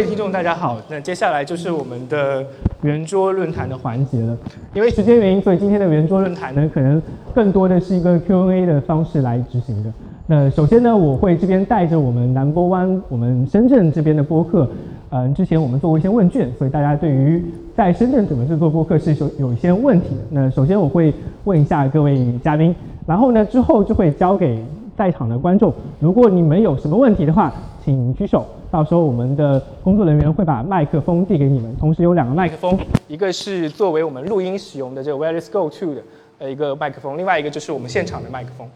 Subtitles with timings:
[0.00, 0.78] 各位听众，大家好。
[0.88, 2.42] 那接下来就是我们的
[2.80, 4.34] 圆桌论坛的环节了。
[4.72, 7.02] 因为时间原因，所以今天的圆桌论坛呢，可能
[7.34, 9.92] 更多的是一个 Q&A 的方式来执行的。
[10.26, 14.66] 那首先呢，我会这边带着我们南波湾我们深圳这边的播客。
[15.10, 17.44] 嗯，之前我们做过一些问卷，所以大家对于
[17.76, 20.22] 在深圳怎么制作播客是有有一些问题的。
[20.30, 21.12] 那首先我会
[21.44, 22.74] 问一下各位嘉宾，
[23.06, 24.64] 然后呢之后就会交给
[24.96, 25.70] 在场的观众。
[25.98, 27.52] 如果你们有什么问题的话，
[27.84, 28.46] 请举手。
[28.70, 32.78] 到时候我们的工作人员会把麦克风递给你们，同时有两个麦克风，
[33.08, 36.02] 一个是作为我们录音使用的这个 Wireless Go To 的
[36.38, 38.68] 呃一个麦克风，另外一个就是我们现场的麦克风。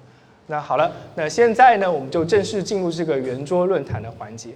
[0.47, 4.51] 那好了，那现在呢，我们就正式进入这个圆桌论坛的环节。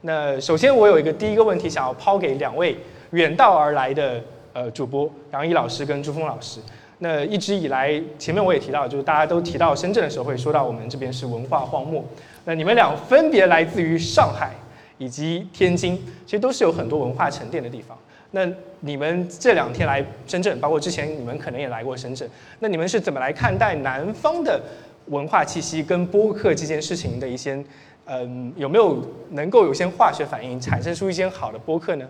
[0.00, 2.76] 那首先我有一个第一个问题想要抛给两位
[3.12, 4.20] 远道而来的
[4.52, 6.60] 呃主播杨毅老师跟朱峰老师。
[6.98, 12.04] 那一直以来，前面我也提到，就是大家都提到深圳的时候会说到我们这边是文化荒漠。
[12.44, 14.50] 那你们俩分别来自于上海。
[14.98, 17.98] 以及天津，其实都是有很多文化沉淀的地方。
[18.30, 22.28] 那你们这两天来深圳，包括之前你们可能也来过深圳，
[22.60, 24.60] 那你们是怎么来看待南方的
[25.06, 27.64] 文化气息跟播客这件事情的一些，
[28.04, 32.08] 嗯，有没有能够有些化学反应，产生出一些好的播客呢？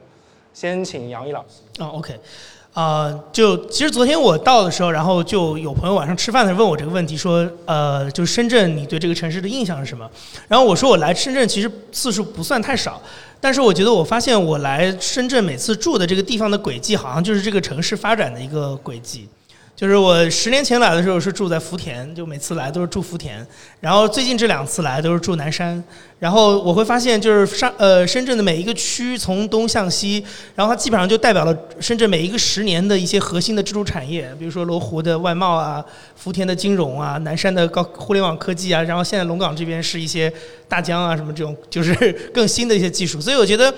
[0.52, 1.82] 先请杨毅老师。
[1.82, 2.14] 啊，OK。
[2.72, 10.08] 啊，就其实昨天我到的时候，然后就有朋友晚上吃饭的时候问我这个问题，说，呃，就是深圳，你对这个城市的印象是什么？
[10.48, 13.00] 然后我说我来深圳其实次数不算太少，
[13.40, 19.28] 但是我觉得我发现我来深圳每次住的这个地方的轨迹，好像就是这个城市发展的一个轨迹。
[19.74, 23.44] 就是我十年前来的时候是住在福田，就每次来都是住福田。
[23.80, 25.82] 然后最近这两次来都是住南山。
[26.20, 40.32] 然后我会发现，就是上呃深圳的每一个区从东向西，然后它基本上就代表了深圳每一个十年的一些核心的支柱产业，比如说罗湖的外贸啊，福田的金融啊，南山的高互联网科技啊，然后现在龙岗这边是一些
[40.68, 41.94] 大疆啊什么这种，就是
[42.32, 43.20] 更新的一些技术。
[43.20, 43.74] 所以我觉得。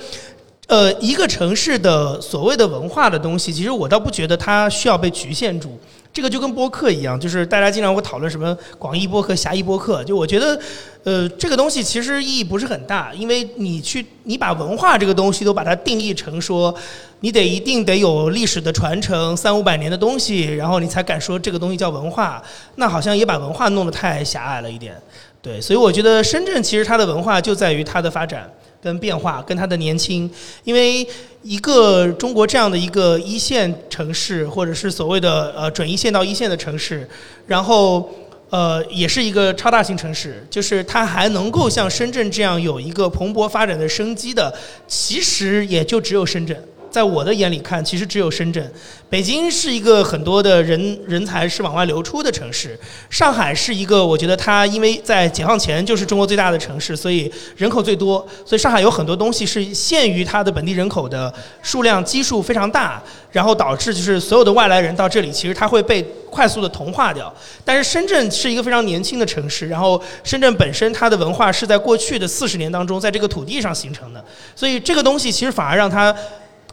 [0.66, 5.78] 呃，一个城市的所谓的文化的东西，其实我倒不觉得它需要被局限住。
[6.10, 10.02] 这个就跟播客一样，就是大家经常会讨论什么广义播客、狭义播客。
[10.04, 10.58] 就我觉得，
[11.02, 16.72] 呃，这个东西其实意义不是很大，因为你去你把文化这个东西都把它定义成说，
[17.18, 22.40] 你得一定得有历史的传承，三五百年的东西，然后你才敢说这个东西叫文化，
[22.76, 24.96] 那好像也把文化弄得太狭隘了一点。
[25.42, 28.48] 对，所以我觉得深圳其实它的文化就在于它的发展。
[28.84, 30.30] 跟变化，跟他的年轻，
[30.62, 31.06] 因为
[31.42, 37.08] 一个中国这样的一个一线城市，或者是所谓的呃准一线到一线的城市，
[37.46, 38.08] 然后
[38.50, 44.54] 呃也是一个超大型城市，就是它还能够像深圳这样有一个蓬勃发展的生机的，
[44.86, 46.62] 其实也就只有深圳。
[46.94, 48.72] 在我的眼里看，其实只有深圳。
[49.10, 52.78] 北京是一个很多的人人才是往外流出的城市。
[53.10, 66.00] 上海是一个，我觉得它因为在解放前就是中国最大的城市，所以人口最多，所以上海有很多东西是限于它的本地人口的数量基数非常大，然后导致就是所有的外来人到这里，其实它会被
[66.30, 67.34] 快速的同化掉。
[67.64, 74.24] 但是深圳是一个非常年轻的城市，然后深圳本身它的文化是在过去的四十年当中在这个土地上形成的，
[74.54, 76.14] 所以这个东西其实反而让它。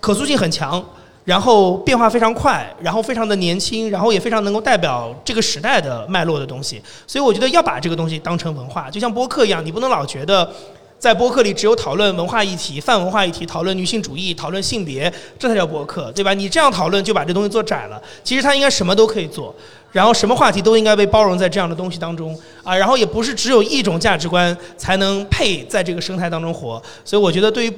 [0.01, 0.83] 可塑性很强，
[1.23, 6.81] 然后变化非常快，然后非常的年轻，然后也非常能够代表这个时代的脉络的东西。
[7.05, 10.51] 所以我觉得要把这个东西当成文化，就像播客一样，你不能老觉得
[10.97, 16.33] 在播客里只有讨论文化议题、泛文化议题、讨论女性主义、讨论性别，这才叫播客，对吧？
[16.33, 18.01] 你这样讨论就把这东西做窄了。
[18.23, 19.53] 其实它应该什么都可以做，
[19.91, 22.75] 然后什么话题都应该被包容在这样的东西当中啊。
[22.75, 26.81] 然后也不是只有一种价值观才能配在这个生态当中活。
[27.05, 27.73] 所以我觉得对于。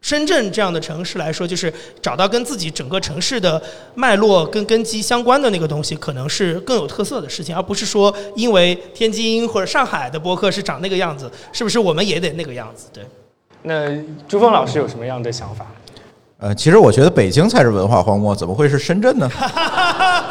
[0.00, 3.60] 深圳这样的城市来说，就是找到跟自己整个城市的
[3.94, 12.86] 脉络跟根基相关的那个东西，可能是更有特色的事情，而不是说因为天津或者上海的播客是长那个样子，是不是我们也得那个样子？
[12.92, 13.04] 对。
[13.62, 13.88] 那
[14.28, 15.66] 朱峰老师有什么样的想法？
[16.38, 19.28] 呃，其实我觉得北京才是文化荒漠，怎么会是深圳呢？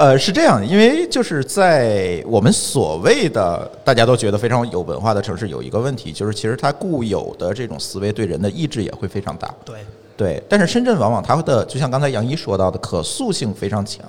[0.00, 9.54] 呃，是这样，因为就是在我们所谓的大家都觉得非常有文化的城市，有一个问题，就是其实它固有的这种思维对人的抑制也会非常大。
[9.62, 9.76] 对
[10.16, 14.02] 对，但是深圳往往它的就像刚才杨一说到的，可塑性非常强。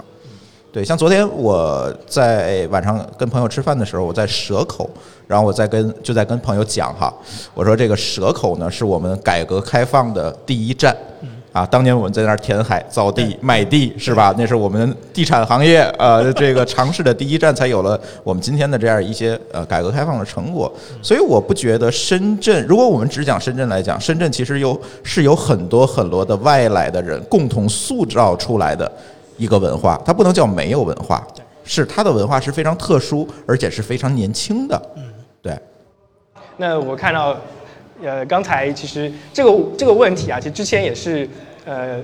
[0.71, 4.89] 对，像昨天我在晚上跟朋友吃饭的时候，我在蛇口，
[5.27, 7.13] 然后我在跟就在跟朋友讲哈，
[7.53, 10.95] 我说这个蛇口呢是我们改革开放的第一站。
[11.51, 14.33] 啊，当年我们在那儿填海造地卖地是吧？
[14.37, 20.71] 那是我们地产行业呃这个尝试的第一站，才有了我们今天的这样一些呃改革开放的成果。
[21.01, 28.89] 所以我不觉得深圳，如果我们只讲深圳来讲，深圳其实有是有很多很多的外来的人共同塑造出来的
[29.35, 31.27] 一个文化，它不能叫没有文化，
[31.65, 34.81] 是它的文化是非常特殊，而且是非常年轻的。
[34.95, 35.03] 嗯，
[35.41, 35.59] 对。
[36.55, 37.35] 那我看到。
[38.01, 41.27] 呃，刚才其实这个这个问题啊，其实之前也是
[41.65, 42.01] 呃。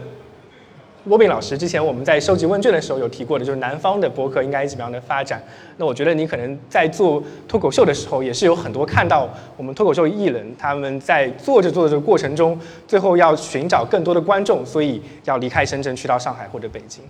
[1.06, 5.42] 罗宾老师，之前我们在收集问卷的时候有提过的，就是南方的播客应该怎么样的发展。
[5.78, 17.02] 那我觉得你可能在做脱口秀的时候，也是有很多看到我们脱口秀艺人他们在做着做着这个过程中，最后要寻找更多的观众，所以要离开深圳去到上海或者北京。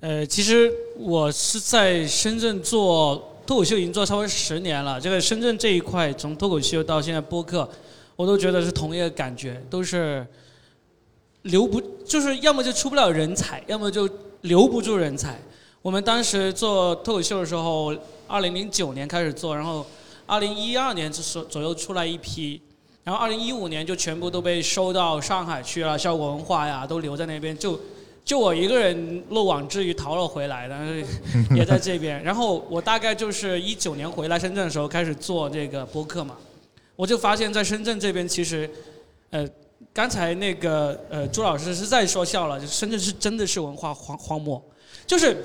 [0.00, 0.68] 呃，其实
[0.98, 3.14] 我是在深圳做
[3.46, 5.00] 脱口秀，已经做超过十年了。
[5.00, 7.68] 这个深圳这一块，从脱口秀到现在播客，
[8.16, 10.26] 我都觉得是同一个感觉，都是。
[11.44, 14.08] 留不就是要么就出不了人才，要么就
[14.40, 15.38] 留不住人才。
[15.82, 17.94] 我们当时做脱口秀的时候，
[18.26, 19.84] 二零零九年开始做，然后
[20.24, 22.58] 二零一二年左左右出来一批，
[23.02, 27.78] 然后二零一五年就全部都被收到上海去了，效果文化呀都留在那边，就
[28.24, 31.04] 就我一个人漏网之鱼逃了回来，但 是
[31.54, 32.22] 也在这边。
[32.24, 36.38] 然后我大概就是一九年回来深圳的时候开始做这个播客嘛，
[36.96, 38.68] 我就发现在深圳这边其实，
[39.30, 39.46] 呃。
[39.92, 44.60] 刚才那个呃，朱老师是在说笑了，就深圳是真的是文化荒荒漠，
[45.06, 45.36] 就是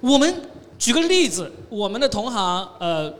[0.00, 0.34] 我们
[0.78, 3.10] 举个例子，我们的同行呃，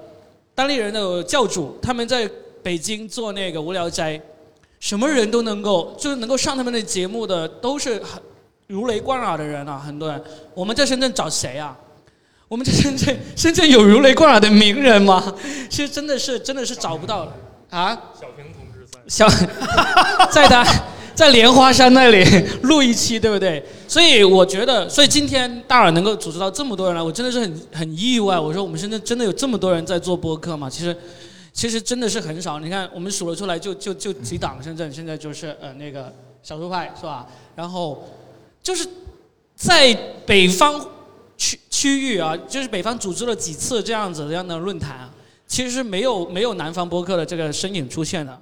[0.55, 2.29] 当地人的教主他们在
[2.63, 4.21] 北京做那个无聊斋，
[4.81, 8.21] 什么人都能够就是能够上他们的节目的都是很
[8.67, 10.23] 如雷贯耳的人啊，很多人。
[10.53, 11.79] 我们在深圳找谁啊？
[12.49, 15.35] 我们在深圳深圳有如雷贯耳的名人吗？
[15.71, 17.35] 其实真的是真的是找不到了
[17.71, 17.95] 啊。
[18.21, 18.65] 小平同。
[18.65, 19.29] 志在
[20.31, 20.65] 在他，
[21.15, 22.25] 在莲花山那里
[22.63, 23.65] 录一期，对不对？
[23.89, 28.39] 所以我觉得，所以今天大耳能够组织到这么多人来，我真的是很很意外。
[28.39, 30.71] 我说我们深圳真的有这么多人在做播客吗？
[30.71, 30.97] 其实，
[31.53, 32.61] 其实真的是很少。
[32.61, 34.63] 你看，我们数了出来，就就就几档。
[34.63, 37.27] 深圳现在就是呃那个小猪派是吧？
[37.57, 38.09] 然后
[38.63, 38.87] 就是
[39.57, 39.93] 在
[40.25, 40.89] 北方
[41.37, 45.11] 区区域啊，就是北方组织了几次这样子这样的论坛啊，
[45.51, 48.41] 其实是没有没有南方播客的这个身影出现的。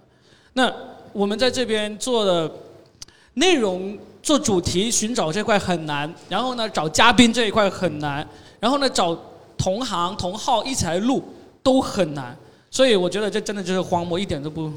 [0.53, 0.71] 那
[1.15, 2.53] 我们在这边做的
[3.35, 8.29] 内容、做主题寻找这块很难，然后呢找嘉宾这一块很难，
[8.61, 9.19] 然后呢找
[9.57, 11.25] 同行同号一起来录
[11.63, 12.37] 都很难，
[12.71, 14.71] 所以我觉得这真的就是荒漠，一点都不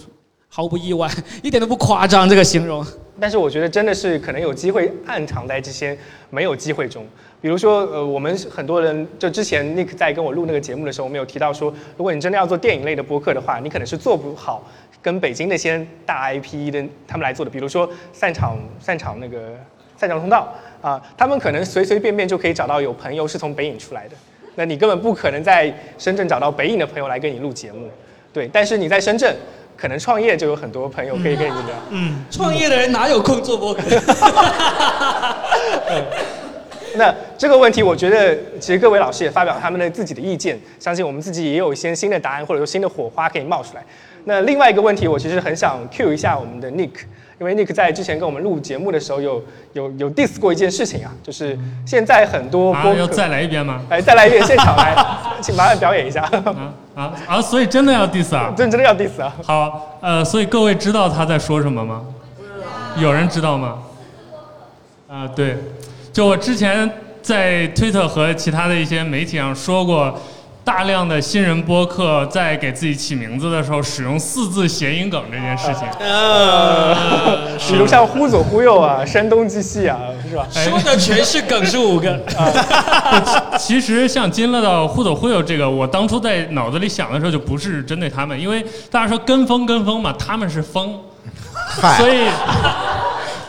[0.47, 1.11] 毫不意外，
[1.43, 2.85] 一点都不夸张这个形容。
[3.19, 5.97] 但是我觉得真的是可能有机会暗藏在这些
[6.29, 7.05] 没有机会中，
[7.41, 14.63] 比如说呃我们很多人就之前 Nick 在跟我录那个节目的时候，我们有提到说，如果你真的要做电影类的播客的话，你可能是做不好。
[15.03, 19.57] 跟北京那些大 IP 的他们来做的，比如说散场散场那个
[19.97, 24.15] 散场通道啊，他们可能随随便便就可以找到有朋友是从北影出来的，
[24.53, 27.89] 那你根本不可能在深圳找到北影的朋友来跟你录节目，
[28.31, 28.47] 对。
[28.53, 29.35] 但是你在深圳，
[29.75, 31.75] 可能创业就有很多朋友可以跟你聊。
[31.89, 33.81] 嗯，创业的人哪有空做播客？
[36.97, 43.83] 那这个问题，我觉得其实各位老师也发表他们的自己的意见，相信我们自己也有一些新的答案，或者说新的火花可以冒出来。
[44.25, 47.05] 那另外一个问题，我其实很想 cue 一下我们的 Nick，
[47.39, 49.43] 因为 Nick 在之前跟我们录节目的时候，有
[49.73, 51.57] 有有 diss 过一件事情啊，就是
[51.87, 53.81] 现在很多播客要再来一遍吗？
[53.89, 54.95] 哎，再来一遍，现场来，
[55.41, 56.21] 请麻烦表演一下。
[56.21, 57.41] 啊啊啊！
[57.41, 58.53] 所以真的要 diss 啊？
[58.55, 59.33] 真真的要 diss 啊？
[59.43, 62.03] 好，呃，所以各位知道他在说什么吗？
[62.97, 63.79] 有人知道吗？
[65.07, 65.57] 啊，对，
[66.13, 66.89] 就我之前
[67.21, 70.13] 在推特和其他的一些媒体上说过。
[70.63, 79.97] 大量的新人播客在给自己起名字的时候使用四字谐音梗这件事情，呃， 比如像忽左忽右啊，山东鸡戏啊，
[80.29, 80.45] 是吧？
[80.51, 82.15] 说的全是梗，是五个。
[83.57, 90.93] 其实像金乐的忽左忽右这个，我当初在脑子里想的时候就不是针对他们，因为大家说跟风跟风嘛，他们是风，
[91.97, 92.27] 所以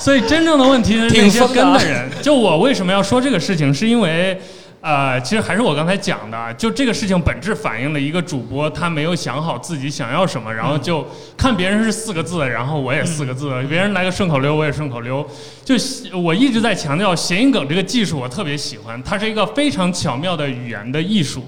[0.03, 2.11] 所以真正的问题是那些跟的人。
[2.21, 4.37] 就我为什么要说这个事情，是因为。
[4.85, 11.07] 呃，其实还是我刚才讲的，就这个事情本质反映了一个主播他没有想好自己想要什么，然后就
[11.37, 15.25] 看别人是四个字，然后我也四个字，别人来个顺口溜我也顺口溜。
[15.65, 15.77] 就
[16.19, 21.45] 我一直在强调谐音梗这个技术，我特别喜欢，它是一个非常巧妙的语言的艺术。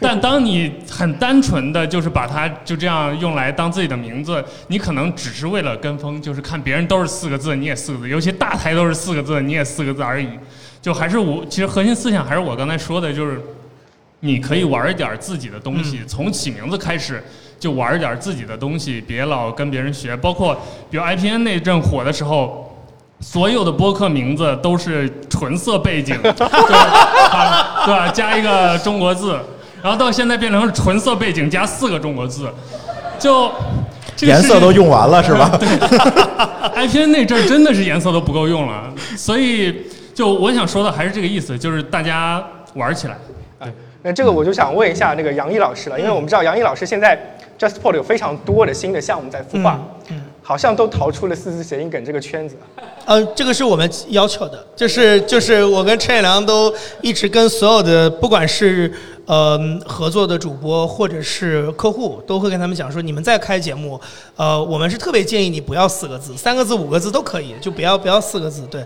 [0.00, 10.28] 但当你很单纯的就是把它就这样用来当自己的名字，你可能只是为了跟风，就是看别人都是四个字，你也四个字，尤其大台都是四个字，你也四个字而已。
[10.80, 13.38] 就还是我，其实核心思想还是我刚才说的，就是
[14.20, 17.22] 你可以玩一点自己的东西，从起名字开始
[17.58, 20.16] 就玩一点自己的东西，别老跟别人学。
[20.16, 20.54] 包括
[20.90, 22.74] 比如 IPN 那阵火的时候，
[23.20, 28.08] 所有的播客名字都是纯色背景， 对吧？
[28.08, 29.38] 加一个中国字，
[29.82, 32.48] 然后到现在变成纯色背景加四个中国字，
[33.18, 33.50] 就
[34.20, 35.50] 颜色都用完了是吧？
[35.58, 35.68] 对
[36.86, 39.86] ，IPN 那阵真的是颜色都不够用了，所以。
[40.12, 42.44] 就我想说的还是这个意思，就是大家
[42.74, 43.16] 玩起来。
[43.58, 43.72] 对，
[44.02, 47.18] 那这个我就想问一下那个杨毅老师了，因为我们知道杨毅老师现在
[47.58, 49.80] JustPod 有非常多的新的项目在孵化，
[50.50, 52.56] 好像都逃出了四字谐音梗这个圈子。
[53.04, 58.92] 呃，这个是我们要求的，就是就是我跟陈远良都一直跟所有的不管是
[59.26, 64.00] 呃合作的主播或者是客户，都会跟他们讲说，你们在开节目，
[64.34, 68.84] 呃，我们是特别建议你不要四个字，三个字、五个字都可以，就不要不要四个字，对。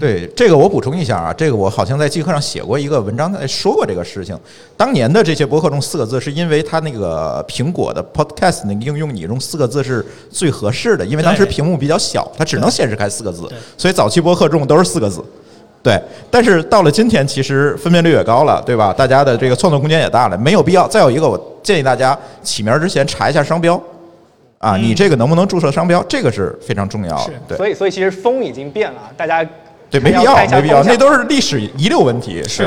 [0.00, 4.38] 对这个我补充一下啊，这个我好像在季课上写过一个文章，在说过这个事情。
[4.76, 13.46] 当年的这些博客中四个字，是因为它那个苹果的 Podcast 那个应用，你用四个字是最合适的，因为当时屏幕比较小，它只能显示开四个字，
[13.76, 15.22] 所以早期博客中都是四个字。
[15.82, 18.94] 对，但是到了今天，其实分辨率也高了，对吧？
[18.96, 20.86] 大家的这个创作空间也大了，没有必要。
[20.86, 23.82] 再有一个，我建议大家起名之前查一下商标，
[24.58, 27.32] 啊，你这个能不能注册商标，这个是非常重要的。
[27.48, 29.44] 对，所以所以其实风已经变了，大家。
[29.92, 32.42] 对，没必要，没必要，那都是历史遗留问题。
[32.44, 32.66] 是。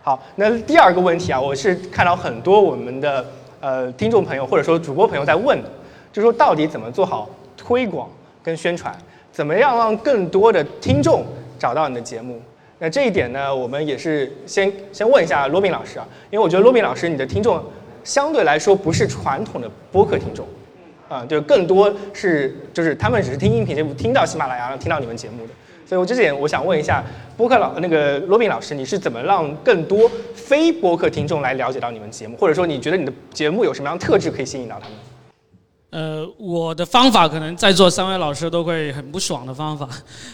[0.00, 3.24] 好，那第二个问题啊，我是看到很多我们的
[3.58, 5.60] 呃听众朋友或者说主播朋友在问，
[6.12, 8.08] 就说到底怎么做好推广
[8.44, 8.96] 跟宣传，
[9.32, 11.24] 怎么样让更多的听众
[11.58, 12.40] 找到你的节目？
[12.78, 17.60] 那这一点呢，我们也是先先问一下罗宾老师啊，因为我觉得罗宾老师你的听众
[18.04, 20.46] 相对来说不是传统的播客听众，
[21.08, 25.52] 啊，就更多是就是他们只是听音频节目，听到喜马拉雅听到你们节目的。
[25.88, 27.04] 所以，我这点我想问一下，
[27.36, 34.98] 播客老那个罗宾老师，你是怎么让更多非播客听众来了解到你们节目，或者说你觉得你的节目有什么样特质可以吸引到他们？
[35.90, 39.88] 呃，我的方法可能在座三位老师都会很不爽的方法。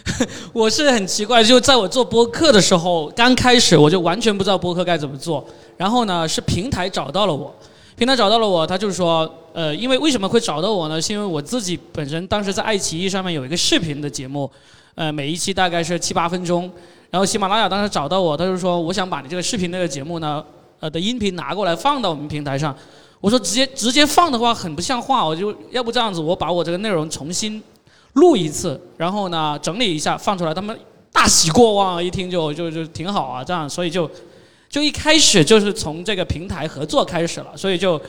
[0.51, 5.45] 我是很奇怪，就在我做播客的时候，刚开始我就完全不知道播客该怎么做。
[5.77, 7.55] 然后呢，是平台找到了我，
[7.95, 10.99] 平台找到了我，他就说，呃，因为为什么会找到我呢？
[10.99, 14.49] 是因为我自己本身当时在爱奇艺上面有一个视频的节目。
[14.95, 16.71] 呃，每一期大概是七八分钟，
[17.09, 20.43] 然后喜马拉雅当时找到我，他就说我想把你这个视频那个节目呢，
[20.79, 22.75] 呃的音频拿过来放到我们平台上。
[23.19, 27.63] 我说直接直接放的话很不像话，我就要不这样子，我把我这个内容重新
[28.13, 30.53] 录一次，然后呢整理一下放出来。
[30.53, 30.77] 他们
[31.11, 34.09] 大喜过望，一听就就就挺好啊，这样，所以就
[34.69, 37.99] 就一开始就是从这个平台合作开始了，所以就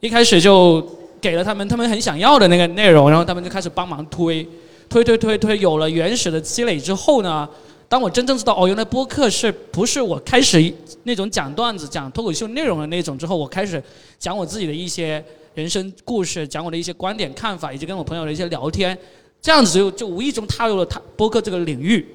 [0.00, 0.84] 一开始就
[1.20, 4.44] 给了他们他们很想要的那个内容，然后他们就开始帮忙推。
[4.92, 7.48] 推推推推，有了原始的积累之后呢，
[7.88, 10.70] 当我真正知道哦，原来播客是不是我开始
[11.04, 13.82] 那种讲段子、讲脱口秀内容的那种之后，我开始
[14.18, 18.96] 讲我自己的一些人生故事，讲我的一些观点看法，以及跟我朋友的一些聊天，
[19.40, 22.06] 这样子就就无意中踏入了他播客这个领域，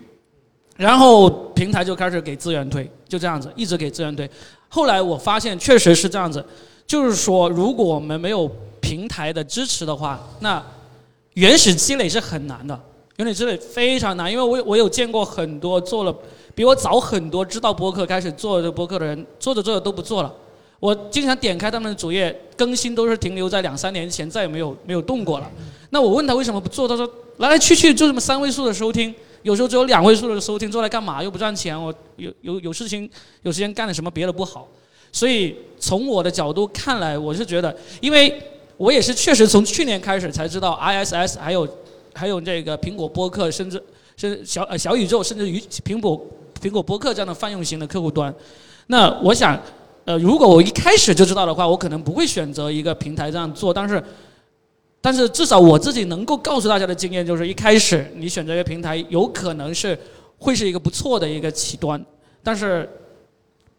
[0.76, 4.30] 然后平台就开始给资源推，就这样子一直给资源推。
[4.70, 6.46] 后来我发现确实是这样子，
[6.86, 8.48] 就是说如果我们没有
[8.80, 10.64] 平台的支持的话，那
[11.38, 12.80] 原始积累是很难的，
[13.18, 16.16] 原始积累非常难，因为我我有见过很多做了
[16.56, 20.34] 比我早很多知道播客开始做这播客的人，做着做着都不做了。
[20.80, 25.48] 我经常点开他们的主页，更新都是停留在两三年前，再也没有没有动过了。
[25.92, 29.14] 那我问他为什么不做，他说来来去去就这么三位数的收听，
[29.44, 31.22] 有时候只有两位数的收听，做来干嘛？
[31.22, 33.08] 又不赚钱，我有有有事情
[33.44, 34.68] 有时间干点什么别的不好。
[35.12, 38.42] 所以从我的角度看来，我是觉得，因为。
[38.78, 41.68] 我也是确实从去年开始才知道，ISS 还有
[42.14, 43.82] 还有这个苹果播客，甚至
[44.16, 46.24] 是小呃小宇宙，甚至于苹果
[46.62, 48.34] 苹果播客这样的泛用型的客户端。
[48.86, 49.60] 那我想，
[50.06, 53.74] 呃，如果我一开始就知道的话，我可能不会选择一个平台这样做。
[53.74, 54.04] 但是，
[55.02, 59.98] 但是至少我自己能够告诉大家的经验就是，一开始你选择一个平台，有可能是
[60.38, 62.00] 会是一个不错的一个起端。
[62.44, 62.88] 但是，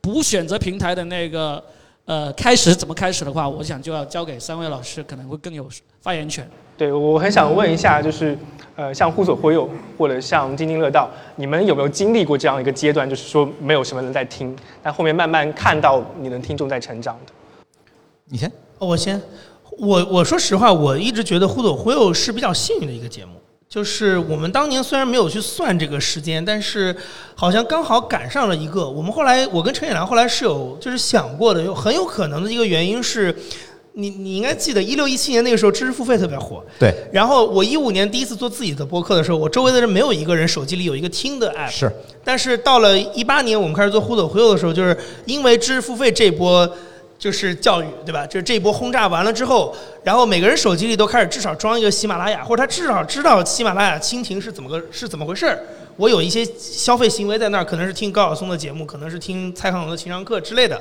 [0.00, 1.62] 不选择平台的那个。
[2.08, 5.68] 呃，开始怎么开始的话，我想就要交给三位老师，可能会更有
[6.00, 6.48] 发言权。
[6.74, 8.34] 对，我很想问一下，就是
[8.76, 17.32] 呃，像互所呼幼或者像津津乐道，你们有没有经历过这样一个阶段，就是说没有什么人在听，但后面慢慢看到你的听众在成长的？
[18.24, 19.20] 你先，我先，
[19.76, 23.32] 我我说实话，我一直觉得呼所呼右是比较幸运的一个节目。
[23.68, 26.94] 就是我们当年虽然没有去算这个时间，但是
[27.34, 28.88] 好像刚好赶上了一个。
[28.88, 33.36] 我们后来，我跟陈也良后来是有就是想过的，有很有可能的一个原因是，
[33.92, 36.64] 你你应该记得一六一七年那个时候知识付费特别火。
[36.78, 36.94] 对。
[37.12, 41.70] 然后我一五年第一次做自己的播客的时候，我周围的人没有一个人手机里有一个听的 app。
[41.70, 41.92] 是。
[42.24, 44.96] 但是到了一八年我们开始做互走忽悠的时候，就是
[45.26, 46.66] 因为知识付费这波。
[47.18, 48.24] 就是教育，对吧？
[48.24, 55.58] 就是这一波轰炸完了之后，然后每个人手机里都开始至少装一个喜马拉雅，或者他至少知道喜马拉雅蜻蜓是怎么个是怎么回事儿。
[55.96, 60.80] 我有一些消费行为在那儿，可能是听高晓松的节目，可能是听蔡康永的情商课之类的。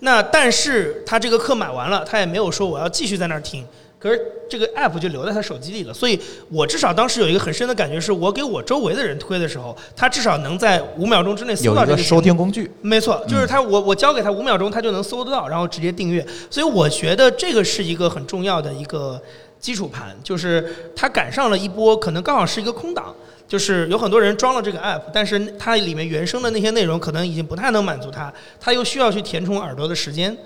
[0.00, 3.66] 那但是他这个课买完了，他也没有说我要继续在那儿听。
[3.98, 6.18] 可是这个 app 就留在他手机里了，所以
[6.50, 12.70] 我至少当时有一个很深的感觉，是我给我周围的人推的时候，他至少能在五秒钟之内搜到这个收听工具。
[12.80, 16.24] 没错，就是他，我我交给他五秒钟，他就能搜得到，然后直接订阅。
[16.48, 19.20] 所以我觉得这个是一个很重要的一个
[19.58, 23.14] 基础盘，就是他赶上了一波，可能刚好是一个空档。
[23.48, 30.36] 就是有很多人装了这个 app，但是它里面原生的那些内容可能已经不太能满足他，他又需要去填充耳朵的时间。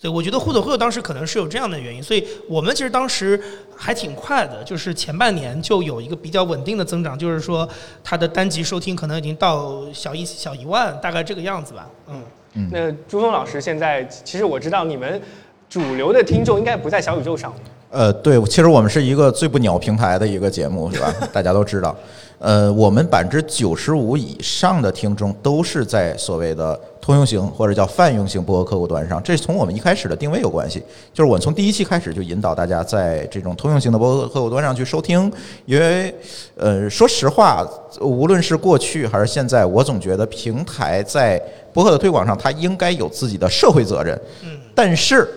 [0.00, 3.40] 所以我觉得互走会友当时可能是有这样的原因，所以我们其实当时
[3.74, 7.68] 还挺快的，就是前半年就有一个比较稳定的增长，就是说
[8.04, 11.88] 它的单集收听可能已经到小一小一万，大概这个样子吧。
[12.08, 12.22] 嗯。
[12.54, 15.20] 嗯，那朱峰老师现在，其实我知道你们
[15.68, 17.52] 主流的听众应该不在小宇宙上。
[17.90, 21.12] 呃，对，其实我们是一个最不鸟平台的一个节目，是吧？
[21.30, 21.94] 大家都知道。
[22.38, 30.80] 呃，我们百分之九十五以上的听众都是在所谓的通用型或者叫泛用型播客客户端上，这是从我们一开始的定位有关系。
[31.12, 35.30] 就是我从第一期开始就引导大家在这种通用型的播客客户端上去收听，
[35.66, 36.14] 因为
[36.54, 37.66] 呃，说实话，
[38.00, 41.42] 无论是过去还是现在，我总觉得平台在
[41.72, 44.16] 播客的推广上，它应该有自己的社会责任。
[44.44, 44.50] 嗯。
[44.76, 45.28] 但是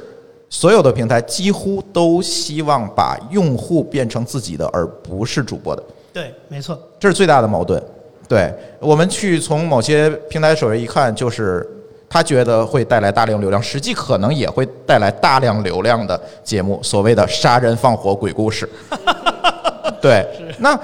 [0.52, 5.82] 所有的平台几乎都希望把用户变成自己的，而不是主播的。
[6.14, 7.82] 对，没错，这是最大的矛盾。
[8.28, 8.50] 对
[8.80, 11.68] 我们去从某些平台首页一看，就是
[12.10, 18.70] 他觉得会带来大量流量，实际可能也会带来大量流量的节目，所谓的杀人放火鬼故事。
[20.02, 20.26] 对，
[20.60, 20.80] 那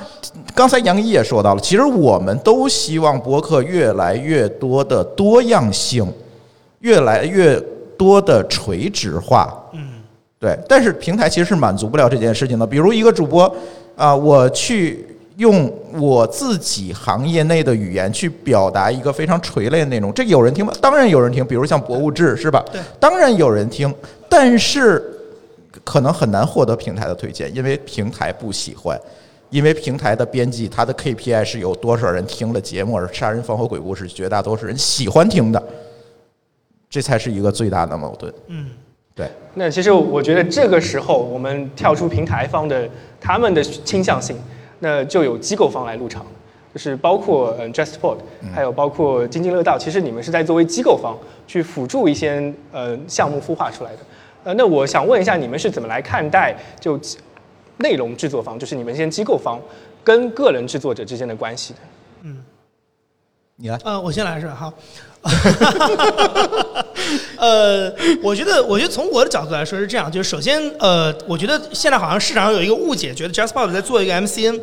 [0.53, 6.05] 刚才杨一也说到了，其实我们都希望播客越来越多的多样性，
[6.79, 7.57] 越来越
[7.97, 9.57] 多的垂直化。
[9.71, 10.03] 嗯，
[10.37, 12.67] 对，但是平台其实是满足不了这件事情的。
[12.67, 13.55] 比如一个主播
[13.95, 15.07] 啊，我去。
[15.37, 20.73] 用我自己行业内的语言去表达一个非常垂类的内容，这有人听吗？
[20.81, 22.63] 当然有人听，比如像博物志，是吧？
[22.71, 23.93] 对，当然有人听，
[24.27, 25.03] 但是
[25.83, 28.99] 可能很难获得平台的推荐，因为平台不喜欢，
[29.51, 35.63] 因为平台的编辑他的 KPI 是有多少人听了节目，而杀人放火鬼故事绝大多数人喜欢听的，
[36.89, 38.33] 这才是一个最大的矛盾。
[38.47, 38.71] 嗯，
[39.13, 39.29] 对。
[39.53, 42.89] 那其实我觉得这个时候我们跳出平台方的
[43.21, 44.35] 他们的倾向性。
[44.79, 46.25] 那就有机构方来入场，
[46.73, 48.17] 就是包括嗯 JustPod，
[48.53, 53.99] 还有包括津津乐道，其实你们是在作为机构方去辅助一些呃项目孵化出来的。
[54.43, 56.99] 呃，那我想问一下，你们是怎么来看待就
[57.77, 59.59] 内容制作方，就是你们这些机构方
[60.03, 61.79] 跟个人制作者之间的关系的？
[62.21, 62.43] 嗯，
[63.55, 63.77] 你来。
[63.83, 64.55] 呃，我先来是吧？
[64.55, 64.73] 好。
[67.37, 74.59] 呃，我觉得，我觉得从我的角度来说是这样，就是首先，呃，我觉得现在好像市场上有一个误解，觉得 j a s p o r 在做一个 MCN。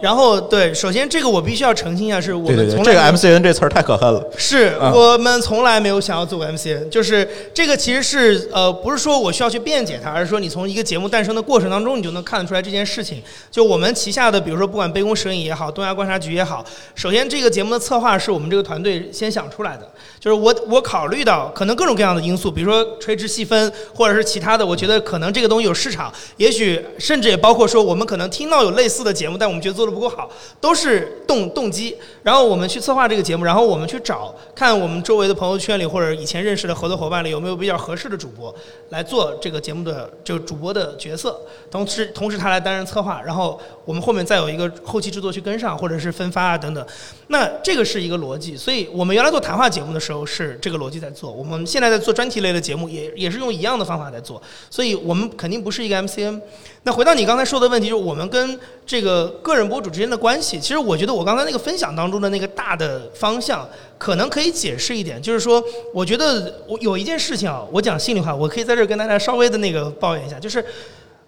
[0.00, 4.22] 然后对，首先这个我必须要澄清一下，是我们从这个 MCN 这词儿太可恨了。
[4.36, 13.22] 是我们从来没有想要做 MCN，就是这个其实是呃不是说我需要去辩解它，而是说你从一个节目诞生的过程当中，你就能看得出来这件事情。
[13.50, 19.88] 就我们旗下的，比如说不管杯弓蛇影也好，东亚观察局也好，首先这个节目的策划是我们这个团队先想出来的。
[20.18, 31.96] 就是我我考虑到可能各种各样的因素，比如说垂直细分，或者是其他的，我觉得可能这个东西有市场，也许甚至也包括说我们可能听到有类似的节目，但我们觉得做的不够好，都是动动机。
[32.22, 38.54] 然后我们去策划这个节目，然后我们去找看我们周围的朋友圈里或者以前认识的合作伙伴里有没有比较合适的主播
[38.90, 46.86] 来做这个节目的这个主播的角色，同时同时他来担任策划，然后我们后面再有一个后期制作去跟上，或者是分发啊等等。
[47.28, 50.26] 那这个是一个逻辑，所以我们原来做谈话节目的时候。
[50.28, 56.40] 是这个逻辑在做，我们现在在做专题类的节目，也也是用一样的方法在做，所以我们肯定不是一个 MCN。
[56.86, 63.68] 那回到你刚才说的问题，就是我们跟这个个人博主之间的关系，其实我觉得我刚才那个分享当中的那个大的方向，
[63.98, 65.60] 可能可以解释一点，就是说，
[65.92, 70.64] 我觉得我有一件事情啊，我讲心里话，我可以在这儿跟大家稍微的那个抱怨一下，就是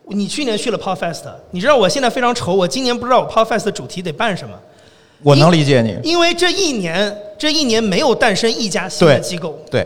[0.04, 4.54] 你去年去了 Podfest，你知道我现在非常愁，我今年不知道我 Podfest 的主题得办什么。
[5.24, 9.58] 我能理解你，因为这一年，这一年没有诞生一家新的机构。
[9.68, 9.84] 对，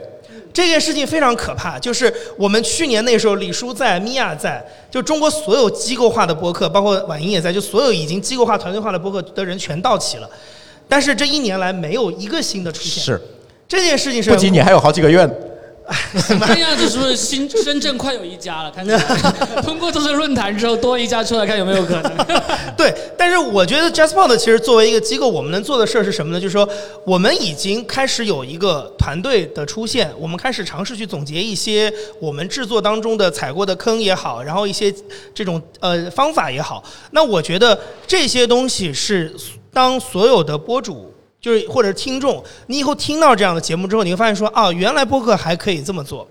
[0.53, 1.79] 这件事情非常可怕。
[1.79, 10.29] 就是我们去年那时候，李叔在，米娅在，就中国所有机构化的播客，包括婉莹也在，就所有已经机构化、团队化的播客的人全到齐了。
[10.89, 13.03] 但是这一年来，没有一个新的出现。
[13.03, 13.21] 是，
[13.67, 15.29] 这件事情是不仅你还有好几个月。
[16.41, 18.71] 看样子是不是新深圳快有一家了？
[18.71, 18.87] 看
[19.63, 22.17] 通过这次论坛之后，多一家出来，看有没有可能。
[22.77, 26.41] 对，但是我觉得 JustPod 其实作为一个机构，我们能做的事儿是什么呢？
[26.41, 26.69] 就是说，
[27.05, 34.93] 我们已经开始有一个团队的出现，我们开始尝试去总结一些我们制作当中的踩过的坑也好，然后一些
[35.35, 36.83] 这种呃方法也好。
[37.11, 39.35] 那我觉得这些东西是
[39.73, 41.12] 当所有的播主。
[41.43, 46.27] 就是或者听众，你以后听到这样的节目之后，你会发现说，啊，原来播客还可以这么做，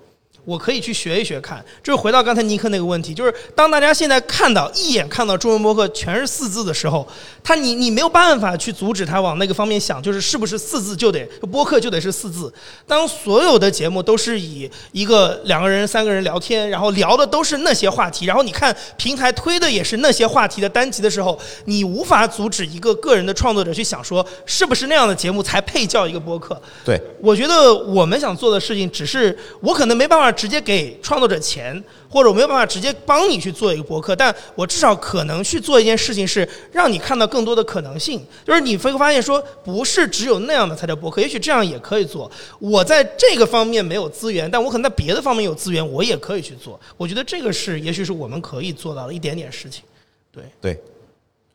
[0.45, 1.63] 我可以去学一学看。
[1.83, 7.07] 就是回到刚才尼克那个问题，就是当大家现在看到一眼看到中文播客全是四字的时候，
[7.43, 12.51] 他你你没有办法去阻止他往那个方面想，就是是不是四字就得播客就得是四字。
[12.87, 26.59] 当所有的节目都是以一个两个人、三个人聊天，然后聊的都是那些话题，然后你看平台推的也是那些话题的单集的时候，你无法阻止一个个人的创作者去想说，是不是那样的节目才配叫一个播客？
[26.85, 38.25] 对，我觉得我们想做的事情，只是我可能没办法直接给创作者钱，或者我没有办法直接帮你去做一个博客，但我至少可能去做一件事情，是让你看到更多的可能性。
[38.45, 42.29] 就是你会发现说，不是只有那样的才叫博客，也许这样也可以做。
[42.59, 46.79] 我在这个方面没有资源，但我可能在别的方面有资源，我也可以去做。
[46.97, 49.83] 我觉得这个是，也许是我们可以做到的一点点事情。
[50.31, 50.81] 对对，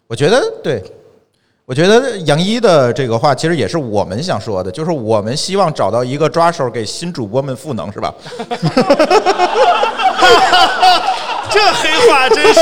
[0.07, 0.83] 我觉得对。
[1.67, 8.15] 我觉得杨一的这个话其实也是我们想说的，就是我们希望找到一个抓手，给新主播们赋能，是吧？
[11.51, 12.61] 这黑话真是。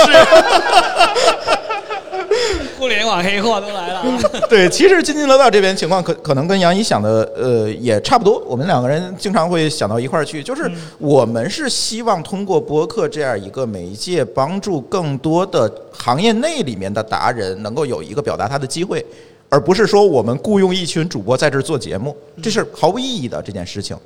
[2.85, 4.05] 互联网黑货都来了。
[4.47, 8.39] 对，其实津津乐道这边情况可可能跟杨一想的呃也差不多。
[8.47, 19.03] 我们两个人经常会想到一块儿去，就是我们是希望通过播客这样一个媒介，帮助更多的行业内里面的达人能够有一个表达他的机会，
[19.49, 23.97] 而不是说我们雇佣一群主播在这儿做节目，这是毫无意义的这件事情。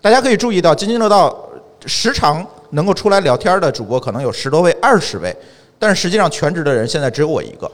[0.00, 1.36] 大家可以注意到，津津乐道
[1.84, 5.34] 时常能够出来聊天的主播可能有十多位、二十位，
[5.80, 7.68] 但是实际上全职的人现在只有我一个。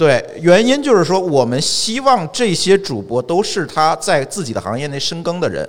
[0.00, 5.68] 对，原因就是说，我们希望这些主播都是他在自己的行业内深耕的人，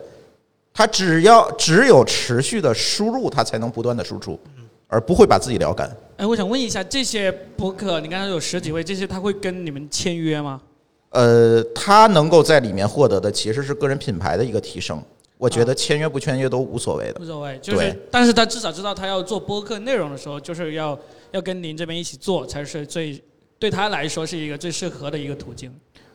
[0.73, 4.39] 他只要只有持续的输入，他才能不断的输出，
[4.87, 5.93] 而不会把自己聊干。
[6.15, 10.61] 哎，我想问一下，这些博客，你刚才有十几位，这些他会跟你们签约吗？
[11.09, 15.03] 呃，他能够在里面获得的其实是个人品牌的一个提升，
[15.37, 17.19] 我觉得签约不签约都无所谓的。
[17.19, 20.97] 无所谓，就是，但是他至少知道他要做播客内容的时候，就是要
[21.31, 23.21] 要跟您这边一起做才是最。
[23.61, 25.71] 对他来说是一个最适合的一个途径。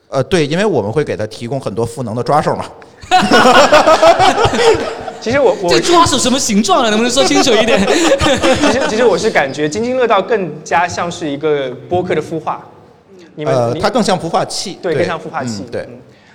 [0.09, 2.65] 呃，对，因为我们会给他提供很多赋能的抓手嘛。
[5.21, 6.89] 其实我我这抓手什么形状啊？
[6.89, 7.79] 能不能说清楚一点？
[7.87, 12.67] 其实其实我是感觉津津乐道更加像是一个播客的孵化。
[13.35, 14.77] 你们呃，它更像孵化器。
[14.81, 15.63] 对，更像孵化器。
[15.71, 15.87] 对。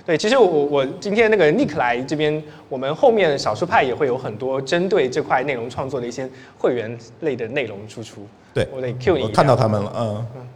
[0.07, 8.27] 对，其实我我今天那个 Nick 来这边，我们后面少数派也会有很多针对这块内容创作的一些会员类的内容输出。
[8.51, 9.23] 对，我得 Q 你。
[9.23, 10.47] 我看到他们了，嗯嗯。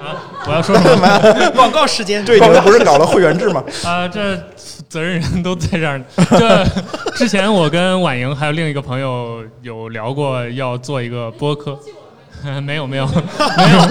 [0.00, 0.22] 啊！
[0.46, 1.20] 我要说什么？
[1.54, 2.24] 广告时间。
[2.24, 3.62] 对，你们不是搞了会员制吗？
[3.84, 4.36] 啊，这
[4.88, 6.04] 责任人都在这儿呢。
[6.38, 6.64] 这
[7.16, 11.78] 之前我跟婉莹还有另一个朋友有聊过要做一个播客。
[12.64, 13.14] 没有没有没
[13.72, 13.88] 有，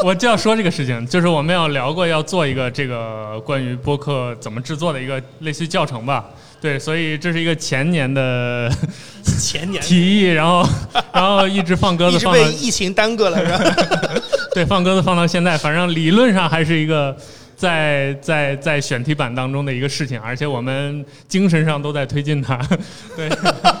[0.06, 6.24] 我就要说这个事情，就是我们要聊过要做一个这个关于播客怎么制作的一个类似于教程吧。
[6.62, 8.70] 对，所以这是一个前年的
[9.38, 10.66] 前年提议，然后
[11.12, 13.58] 然后一直放鸽子，放被疫情耽搁了，是吧？
[14.54, 17.16] 对，放鸽子放到现在，反正理论上还是一个
[17.56, 22.56] 在在在选题版当中的一个事情，而且我们精神上都在推进它，
[23.16, 23.28] 对，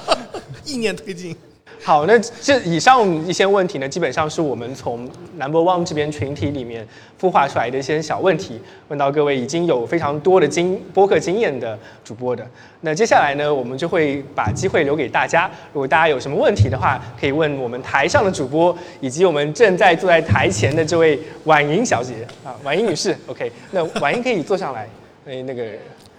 [0.64, 1.36] 意念推进。
[1.82, 6.86] 好，那这以上一些问题呢，基本上是我们从 Number One 这边群体里面
[7.18, 12.46] 孵化出来的一些小问题，问到各位已经有非常多的经播客经验的主播的。
[12.82, 23.16] 那接下来呢，我们就会把机会留给大家，如果大家有什么问题的话，可以问我们台上的主播，以及我们正在坐在台前的这位婉莹小姐啊，婉莹女士。
[23.26, 24.86] OK，那婉莹可以坐上来，
[25.26, 25.64] 哎，那个。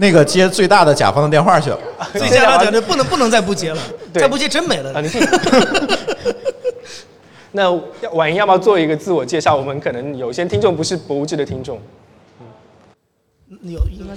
[0.01, 1.79] 那个接最大的甲方的电话去了，
[2.17, 3.79] 最大的就不能不能再不接了，
[4.11, 4.91] 再不接真没了。
[7.53, 7.69] 那
[8.13, 9.55] 婉莹要不要做一个自我介绍？
[9.55, 11.79] 我们可能有些听众不是博物志的听众。
[13.61, 14.15] 有应该。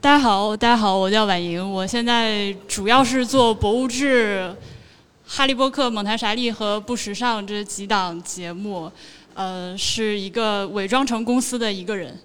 [0.00, 4.54] 大家好，大家好，我叫婉莹，我现在主要是做博物志、
[5.26, 8.88] 哈利波特、蒙台莎利和不时尚这几档节目，
[9.34, 12.16] 呃，是一个伪装成公司的一个人。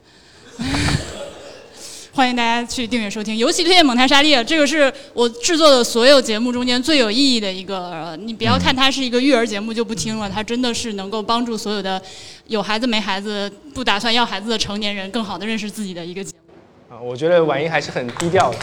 [2.11, 8.17] 欢迎大家去订阅收听，尤其推荐《蒙台莎利》，这个是我制作的所有节目中间最有意义的一个。
[8.21, 12.01] 你不要看它是一个育儿节目就不听了，它真的是能够帮助所有的
[12.47, 16.95] 有孩子没孩子、不打算要孩子的成年人更好的认识自己的一个节目。
[16.95, 18.57] 啊，我觉得婉莹还是很低调的，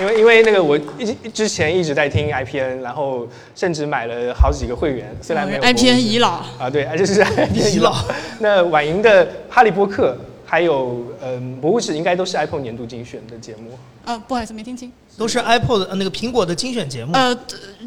[0.00, 7.94] 因为因为那个我一之前一直在听 IPN，然后甚至买了好几个会员，虽然没有 IPN 遗老啊，对，而且是 IPN 遗老。
[8.40, 10.16] 那婉莹的《哈利波特》。
[10.54, 13.76] 还有嗯，博物史应该都是 Apple 年度精选的节目。
[14.04, 14.92] 呃，不好意思，没听清。
[15.18, 17.10] 都是 Apple 的那个苹果的精选节目。
[17.12, 17.36] 呃，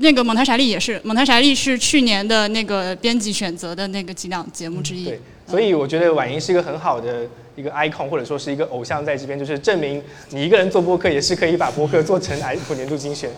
[0.02, 5.06] 那个蒙台莎利也是，蒙台莎利是去年的那个编辑选择的那个几档节目之一。
[5.06, 7.26] 对，所以我觉得婉莹是一个很好的
[7.56, 13.30] 一个 icon，或者说是一个偶像，在这边就是证明你一个人做播客也是可以把播客做成 Apple 年度精选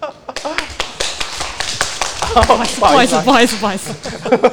[0.00, 0.14] 的。
[2.42, 3.94] 不好意思，不好意思，不好意思，不好意思。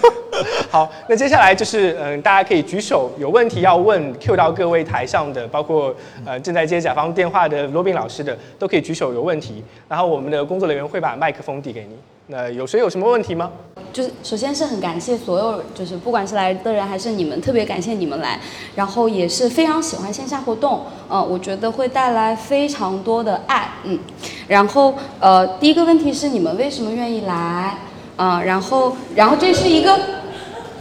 [0.69, 5.93] 好，那接下来就是嗯，大家可以举手，有问题要问 Q 到各位台上的，包括
[6.25, 11.95] 呃正在接甲方电话的罗宾老师的，都可以举手有问题，然后我们的工作人员会把麦克风递给你。
[12.31, 13.51] 那有谁有什么问题吗？
[13.91, 18.39] 就是首先是很感谢所有，就是不管是来的人还是你们，特别感谢你们来，
[18.73, 23.99] 然后也是非常喜欢线下活动，嗯，我觉得会带来非常多的爱，嗯，
[24.47, 27.77] 然后呃，第一个问题是你们为什么愿意来？
[28.15, 29.93] 啊，然后然后这是一个，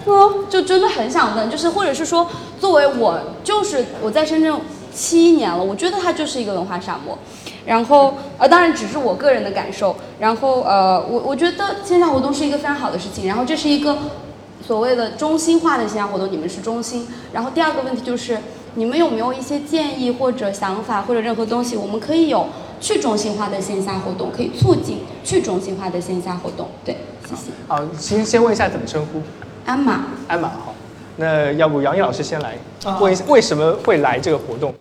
[0.04, 2.24] 哦，就真的很想问，就是或者是说，
[2.60, 4.54] 作为我就是我在深圳
[4.94, 7.18] 七年了，我觉得它就是一个文化沙漠。
[7.66, 9.94] 然后呃，当然只是我个人的感受。
[10.18, 13.26] 然后呃，我我觉得线下活动是一个非常好的事情。
[13.26, 13.96] 然后这是一个
[14.66, 17.06] 所谓的中心化的线下活动，你们是中心。
[17.32, 18.38] 然后第二个问题就是，
[18.74, 22.46] 你们有没有一些建议或者想法或者任何东西，我们可以有
[22.80, 26.68] 去中心化的线下活动，可以促进去中心化的线下活动。
[26.84, 26.96] 对，
[27.28, 27.50] 谢谢。
[27.66, 29.20] 好，先先问一下怎么称呼？
[29.66, 30.04] 鞍马。
[30.28, 30.74] 鞍马好。
[31.16, 32.56] 那要不杨毅老师先来
[33.00, 34.74] 问一下，为什么会来这个活动？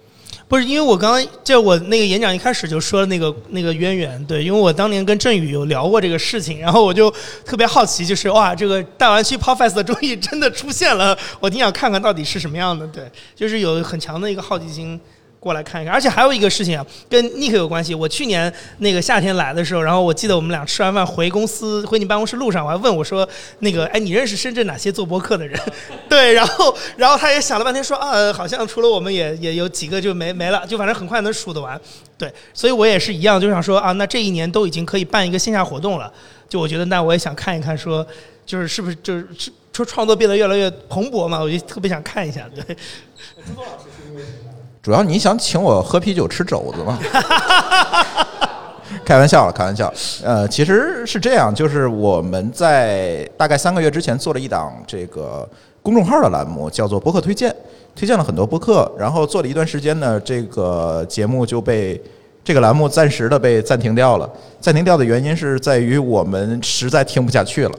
[0.49, 7.13] 不是，因为我刚刚就我那个演讲一开始就说了那个那个渊源，对，因为我当年跟振宇有聊过这个事情，然后我就
[7.45, 14.99] 特别好奇，就是哇，这个大湾区 Podfest 终于真的出现了，我挺想看看到底是什么样的，对，就是有很强的一个好奇心。
[15.39, 17.95] 过来看一看，而且还有一个事情啊，跟 Nick 有关系。
[17.95, 23.28] 我去年那个夏天来的时候，然后我记得我们俩吃完饭回公司回你办公室路上，我还问我说
[23.60, 25.58] ：“那个，哎，你认识深圳哪些做播客的人？”
[26.10, 31.80] 对，然后，然后他也想了半天说：“啊，好像除了我们也也有几个就没没了，就反正很快能数得完。”
[32.17, 36.12] 对，所以我也是一样，就想说啊，那这一年都已经可以办一个线下活动了，
[36.49, 38.06] 就我觉得那我也想看一看，说
[38.45, 39.25] 就是是不是就是
[39.71, 42.45] 说创作变得越来越蓬勃嘛，我就特别想看一下。
[42.54, 42.62] 对。
[43.47, 43.86] 朱多老师
[44.81, 46.97] 主要你想请我喝啤酒吃肘子吗？
[49.05, 49.91] 开玩笑了，开玩笑。
[50.23, 55.47] 呃，其实是这样，就是我们在大概三个月之前做了一档这个
[55.81, 57.53] 公众号的栏目，叫做播客推荐，
[57.95, 58.91] 推荐了很多播客。
[58.97, 62.01] 然后做了一段时间呢，这个节目就被
[62.43, 64.29] 这个栏目暂时的被暂停掉了。
[64.61, 67.75] 暂停掉的原因是在于我们实在听不下去了。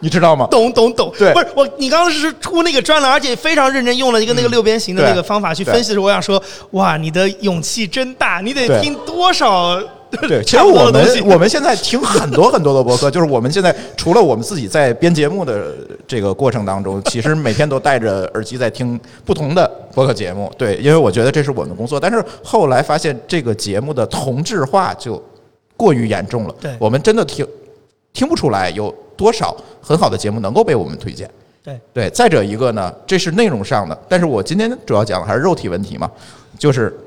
[0.00, 0.46] 你知道吗？
[0.50, 9.80] 懂懂懂，对，不是我，你刚刚是出那个专栏，而且非常认真用了一个那个六边形的那个方法去分析的时候，我想说，哇，你的勇气真大，你得听多少？
[10.26, 15.76] 对，其实我们我们现在听很多很多的博客， 就是我们现在除了我们自己在编节目的
[16.08, 20.50] 这个过程当中， 其实每天都戴着耳机在听不同的博客节目。
[20.58, 25.22] 对，因为我觉得这是我们的工作，但是后来发现这个节目的同质化就
[25.76, 26.54] 过于严重了。
[26.60, 27.46] 对，我们真的听
[28.12, 28.92] 听不出来有。
[29.20, 31.30] 多少很好的节目能够被我们推荐？
[31.62, 36.10] 对对，再者一个呢，这是内容上的，但是我今天主要讲的还是肉体问题嘛，
[36.58, 36.98] 就是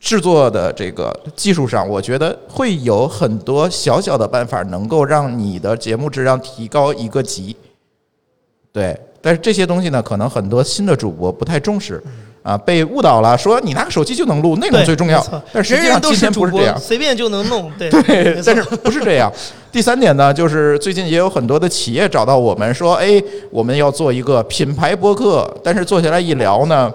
[0.00, 7.54] 制作的这个技术上，我觉得会有很多小小的办法能够让你的节目质量提高一个级。
[8.72, 12.02] 对，但是这些东西呢，可能很多新的主播不太重视。
[12.42, 15.22] 啊，被误导了，说你拿个手机就能录，内容最重要。
[15.52, 17.70] 但实际上今天不是这样，随便就能弄。
[17.78, 19.30] 对对，但是不是这样。
[19.70, 26.90] 第三点呢，就是最近也有很多的企业找到我们说，哎，我们要做一个品牌播客，但是做下来一聊呢，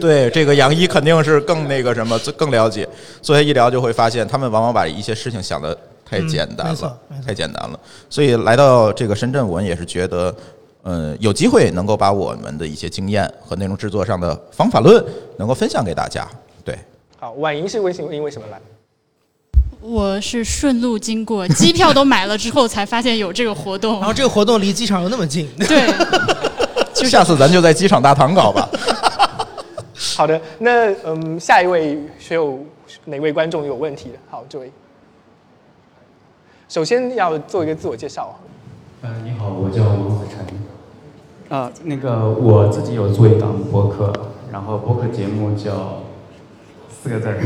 [0.00, 2.88] 对这个杨一肯定是更那个什么，更了解。
[3.20, 5.76] 坐下一聊就会发现，他们往往把一些事情想的
[6.08, 7.78] 太简单了，太简单了。
[8.08, 10.34] 所以来到这个深圳，我们也是觉得。
[10.82, 15.04] 嗯，有机会能够把我们的一些经验和内容制作上的方法论
[15.36, 16.26] 能够分享给大家。
[16.64, 16.78] 对，
[17.18, 18.58] 好，婉莹是为什么因为什么来？
[19.82, 23.94] 我是顺路经过，机票都买了之后才发现有这个活动。
[23.94, 28.68] 然后这个活动离机场又那么近，对，下次咱就在机场大堂搞吧。
[30.16, 32.58] 好的，那嗯，下一位是有
[33.04, 34.18] 哪位观众有问题的？
[34.30, 34.70] 好，这位，
[36.68, 38.38] 首先要做一个自我介绍。
[39.02, 40.44] 嗯，你好，我叫王子晨。
[41.48, 44.12] 啊，那个我自己有做一档播客，
[44.52, 46.02] 然后播客节目叫
[46.90, 47.40] 四个字儿，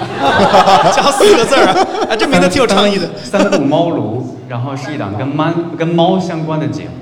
[0.96, 1.66] 叫四个字儿
[2.08, 3.06] 啊，这名字挺有创意的。
[3.18, 6.92] 三顾猫庐，然后是一档跟猫跟猫相关的节目。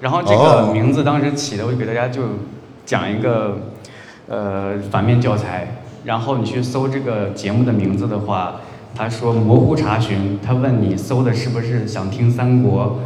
[0.00, 2.22] 然后这个名字当时起的，我就给大家就
[2.86, 3.58] 讲一个
[4.28, 5.76] 呃反面教材。
[6.04, 8.54] 然后你去搜这个节目的名字的话，
[8.94, 12.96] 他说模糊查询，他问你搜的是不是想听三国。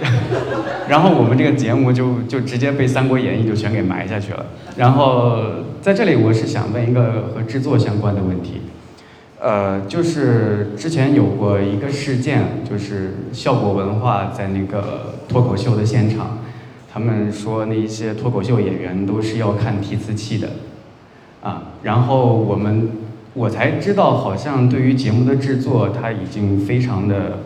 [0.88, 4.46] 然后我们这个节目就就直接被《三国演义》就全给埋下去了。
[4.76, 5.42] 然后
[5.80, 8.62] 在这里，我是想问一个和制作相关的问题，
[9.40, 16.38] 呃，就是之前有过一个事件，就是效果文化在那个脱口秀的现场，
[16.92, 20.48] 他们说那些脱口秀演员都是要看提词器的，
[21.42, 22.88] 啊，然后我们
[23.34, 27.38] 我才知道，好像对于节目的制作，它已经非常的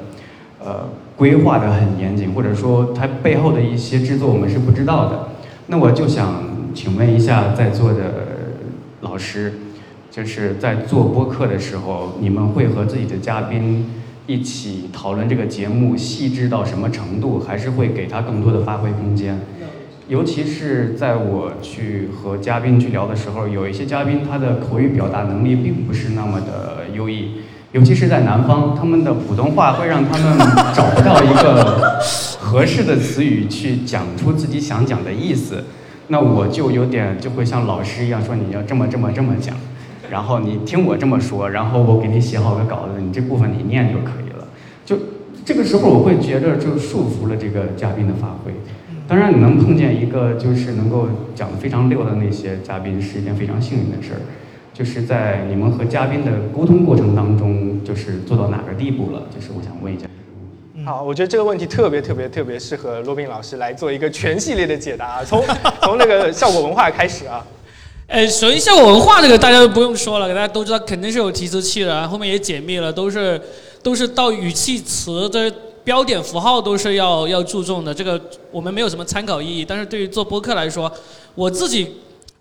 [0.64, 5.28] 呃规划的很严谨，或者说它背后的一些制作我们是不知道的。
[5.68, 8.04] 那我就想请问一下在座的
[9.00, 9.54] 老师，
[10.10, 13.86] 就是在做播客的时候，你们会和自己的嘉宾
[14.26, 19.40] 一起讨论这个节目细致到什么程度，还是会给他更多的发挥空间？
[20.08, 27.40] 尤其是在我去和嘉宾去聊的时候，有一些嘉宾他的口语表达能力并不是那么的优异，
[27.72, 30.38] 尤其是在南方，他们的普通话会让他们
[30.74, 32.00] 找不到一个
[32.40, 35.64] 合适的词语去讲出自己想讲的意思。
[36.08, 39.54] 那我就有点就会像老师一样说你要这么这么这么讲，
[40.10, 44.46] 然后你听我这么说，然后我给你写好个稿子，你这部分你念就可以了。
[44.84, 44.96] 就
[45.44, 48.52] 这个时候我会觉得就束缚了这个嘉宾的发挥。
[49.08, 54.20] 当然，你能碰见一个就是能够讲得非常溜的那些嘉宾，是一件非常幸运的事儿。
[54.76, 59.22] 就是在你们和嘉宾的沟通过程当中，就是做到哪个地步了？
[59.34, 60.06] 就是我想问一下。
[60.84, 65.42] 好，我觉得这个问题特别特别特别适合罗宾老师来做一个全系列的解答，从
[65.80, 67.42] 从那个效果文化开始啊。
[68.06, 73.40] 呃，首先效果文化这个大家都不用说了，大家都知道肯定是有提词器的，后面也解密了，都是
[73.82, 75.50] 都是到语气词的。
[75.86, 79.64] 标点符号都是要要注重的，这个我们没有什么参考意义。
[79.64, 80.90] 但是对于做播客来说，
[81.36, 81.94] 我自己，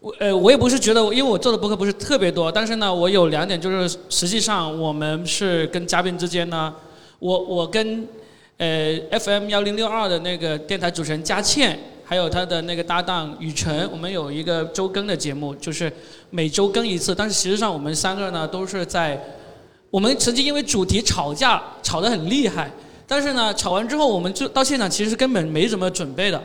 [0.05, 2.51] 我呃，我也不是觉得，因为我做的博客不是特别多。
[2.51, 6.71] 但是呢，我有两点，就是实际上我们是跟嘉宾之间呢，
[7.17, 8.07] 我我跟
[8.57, 15.91] 呃 FM 幺零六二的那个电台主持人佳倩，还有他的那个搭档雨辰，我们有一个周更的节目，就是
[16.29, 17.15] 每周更一次。
[17.15, 19.19] 但是实际上我们三个呢，都是在
[19.89, 22.69] 我们曾经因为主题吵架，吵得很厉害。
[23.07, 26.39] 但是呢，吵完之后，我们就到现场，其实根本没怎么准备的，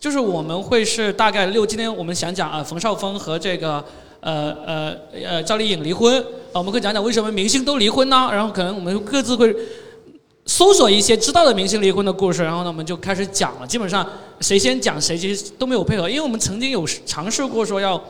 [0.00, 3.84] 就是我们会是大概六，今天我们想讲啊，冯绍峰和这个
[4.20, 6.16] 呃呃呃赵丽颖离婚，
[6.52, 8.28] 啊，我们会讲讲为什么明星都离婚呢？
[8.30, 9.52] 然后可能我们各自会
[10.46, 13.66] 搜索一些知道的明星离婚的故事，然后呢，我们就开始讲了。
[13.66, 14.08] 基本上
[14.40, 18.00] 谁先讲谁其实都没有配合，因为我们曾经有尝试过说要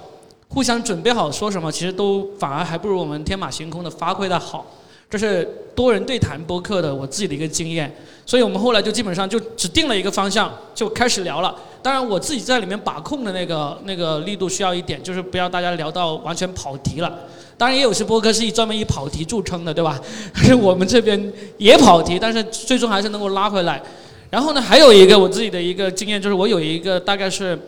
[0.49, 4.67] 互相准备好说什么，其实都反而还不如我们天马行空的发挥的好。
[5.11, 7.91] 这是多人对谈播客的我自己的一个经验，
[8.27, 11.55] 所以我们后来就基本上就只定了一个方向，就开始聊了。
[11.81, 17.21] 当然我自己在里面把控的那个那个力度需要一点，就是不要大家聊到完全跑题了。
[17.57, 19.99] 当然也有些播客是以专门以跑题著称的，对吧？
[20.35, 23.83] 但是我们这边也跑题，但是最终还是能够拉回来。
[24.29, 27.59] 然后呢，还有一个我自己的一个经验，就是我有一个大概是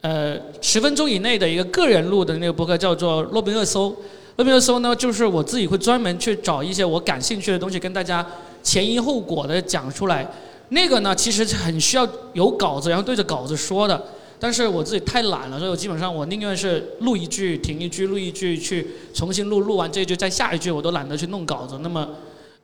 [0.00, 3.92] 呃十分钟以内的一个个人录的那个播客，叫做洛宾热搜。
[4.36, 8.26] 那边的时候呢，就是我自己会专门去找一些我感兴趣的东西，跟大家
[8.62, 10.28] 前因后果的讲出来。
[10.70, 14.02] 那个呢，其实很需要有稿子，然后对着稿子说的。
[14.40, 21.78] 但是我自己太懒了，所以我基本上我宁愿是录一句停一句，录一句去重新录，录完这一句再下一句，我都懒得去弄稿子。
[21.82, 22.06] 那么，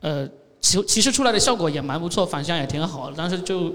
[0.01, 0.27] 呃，
[0.59, 3.13] 其其实出来的效果也蛮不错，反响也挺好的。
[3.17, 3.73] 但是就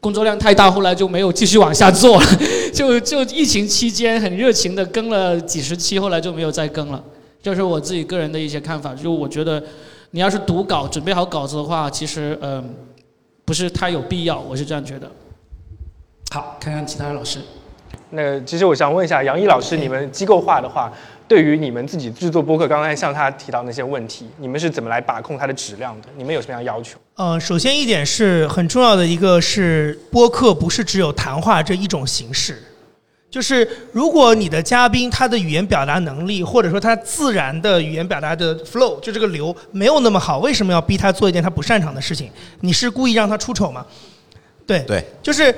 [0.00, 2.26] 工作量太大，后来就没有继续往下做了。
[2.72, 7.04] 就就疫情期间很热情的更了几十期，后来就没有再更了。
[7.42, 9.62] 这是我自己个人的一些看法，就我觉得，
[10.10, 12.74] 你要是读稿准备好稿子的话，其实嗯，
[13.44, 15.10] 不是太有必要，我是这样觉得。
[16.30, 17.40] 好，看看其他的老师。
[18.10, 20.92] 那其实我想问一下杨毅老师，你们机构化的话，
[21.26, 26.08] 对于你们自己制作播客，刚才像他提到那些问题，你们是怎么来把控它的质量的？
[26.16, 26.98] 你们有什么样要求？
[27.16, 32.62] 呃，首先一点是很重要的一个是播客不是只有谈话这一种形式。
[33.30, 42.30] 就是如果你的嘉宾他的语言表达能力，或者说他自然的语言表达的 flow，就这个流没有那么好，为什么要逼他做一件他不擅长的事情？
[42.60, 43.84] 你是故意让他出丑吗？
[44.66, 45.54] 对，对，就是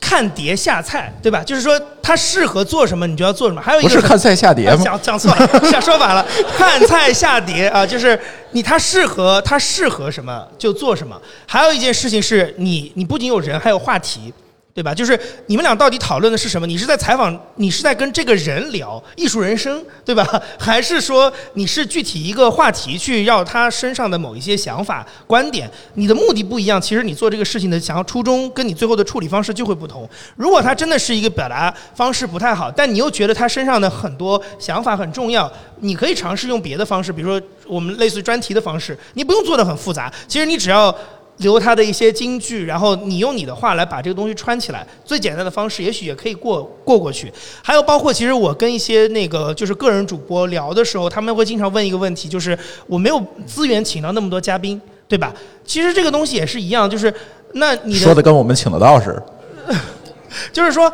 [0.00, 1.42] 看碟下菜，对吧？
[1.42, 3.60] 就是说他适合做什么，你就要做什么。
[3.60, 4.82] 还有一个不是看菜下碟吗？
[4.82, 5.46] 讲讲错了，
[5.82, 8.18] 说反了，看菜下碟啊，就是
[8.52, 11.20] 你他适合他适合什么就做什么。
[11.46, 14.32] 还有一件事情是你你不仅有人，还有话题。
[14.78, 14.94] 对吧？
[14.94, 16.64] 就是你们俩到底讨论的是什么？
[16.64, 20.24] 你是在采访，你是在跟这个人聊艺术人生，对吧？
[20.56, 25.68] 还是说你是具体一个话题去要他身上的某一些想法、观点？
[25.94, 30.08] 你的目的不一样，其实你做这个事情的想要初衷跟你最后的处理方式就会不同。
[30.36, 40.96] 如果他真的是一个表达方式不太好，但你又觉得他身上的很多想法很重要，你可以尝试用别的方式，比如说我们类似于专题的方式，你不用做的很复杂，其实你只要。
[41.38, 47.32] 留他的一些金句，然后你用你的话来把这个东西串起来，最简单的方式，也许也可以过过过去。
[47.62, 55.32] 还有包括，其实我跟一些那个就是个人主播聊的时候，他们会经常问一个问题，就是我没有资源请到那么多嘉宾，对吧？
[55.64, 57.12] 其实这个东西也是一样，就是
[57.54, 59.74] 那你说的跟我们请得到似的。
[60.52, 60.92] 就是说，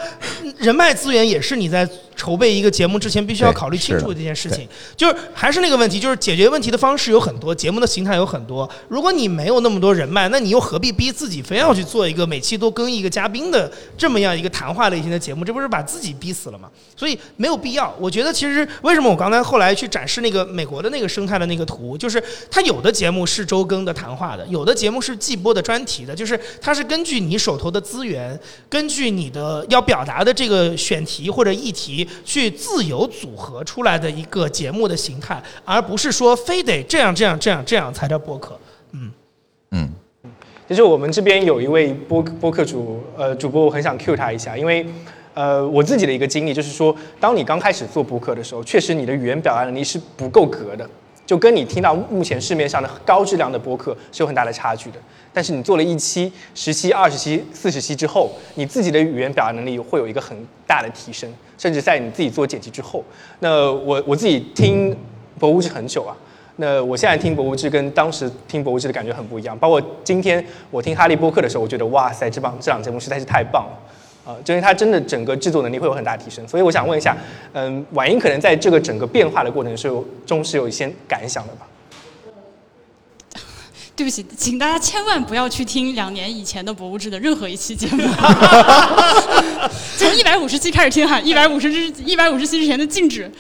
[0.59, 4.69] 人脉资源也是你在筹备一个节目之前必须要考虑清楚的这件事情。
[4.97, 8.69] 就是还是那个问题，就是解决问题的方式有很多，节目的形态有很多。
[8.89, 15.45] 如果你没有那么多人脉，那你又何必逼自己非要去做一个每期都更一个嘉宾的这么样一个谈话类型的节目？
[15.45, 16.69] 这不是把自己逼死了吗？
[16.97, 17.95] 所以没有必要。
[17.99, 28.39] 我觉得其实为什么我刚才后来去展示那个美国的那个生态的那个图，就是它有的节目是周更的谈话的，有的节目是季播的专题的，就是它是根据你手头的资源，
[28.69, 29.05] 根据。
[29.15, 38.59] 你的要表达的这个选题或者议题，去自由组合出来的一个节目的形态，而不是说非得这样这样这样这样才叫播客。
[38.93, 39.11] 嗯
[39.71, 39.91] 嗯，
[40.69, 44.87] 其实我们这边有一位播播客主呃主播，我很想 cue 他一下，因为
[45.35, 50.89] 呃我自己的一个经历就是说，当你刚开始做播客的时候，确实你的语言表达能力是不够格的。
[51.27, 54.99] 就跟你听到目前市面上的高质量的播客是有很大的差距的，
[55.33, 60.37] 但是你做了一期、十期、二十期、四十期之后，你自己的语言表达能力会有一个很
[60.67, 63.05] 大的提升，甚至在你自己做剪辑之后，
[63.41, 64.97] 那我我自己听
[65.39, 66.17] 博物志很久啊，
[66.57, 73.79] 那我现在听博物志跟当时听博物志的感觉很不一样，包括今天我听哈利波特的时候，我觉得哇塞，这帮这档节目实在是太棒了。
[74.27, 77.15] 呃，就是它真的整个制作能力会有很大提升，所以我想问一下，
[77.53, 81.67] 嗯，婉英可能在这个整个变化的过程是有中是有一些感想的吧？
[83.97, 88.03] 对不起，请大家千万不要去听两年以前的《博物志》的任何一期节目，
[89.97, 93.31] 从一百五十期开始听哈，一百五十之一百五十期之前的禁止。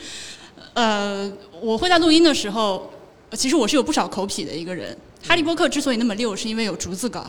[0.74, 1.30] 呃，
[1.60, 2.88] 我会在录音的时候，
[3.32, 4.96] 其实我是有不少口癖的一个人。
[5.28, 7.28] 《哈利波特》之所以那么溜，是因为有逐字稿。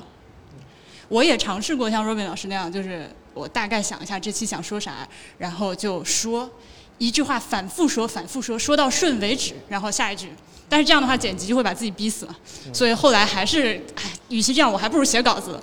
[1.07, 5.07] 我也尝试过像 Robin 老师那样，就是我大概想一下这期想说啥，
[5.37, 6.49] 然后就说
[6.97, 10.29] 一句话，反复说，反复说，说到顺为止，然后下一句。
[10.67, 12.35] 但是这样的话，剪辑就会把自己逼死了。
[12.73, 15.59] 所以后来还是，唉，与其这样，我还不如写稿子。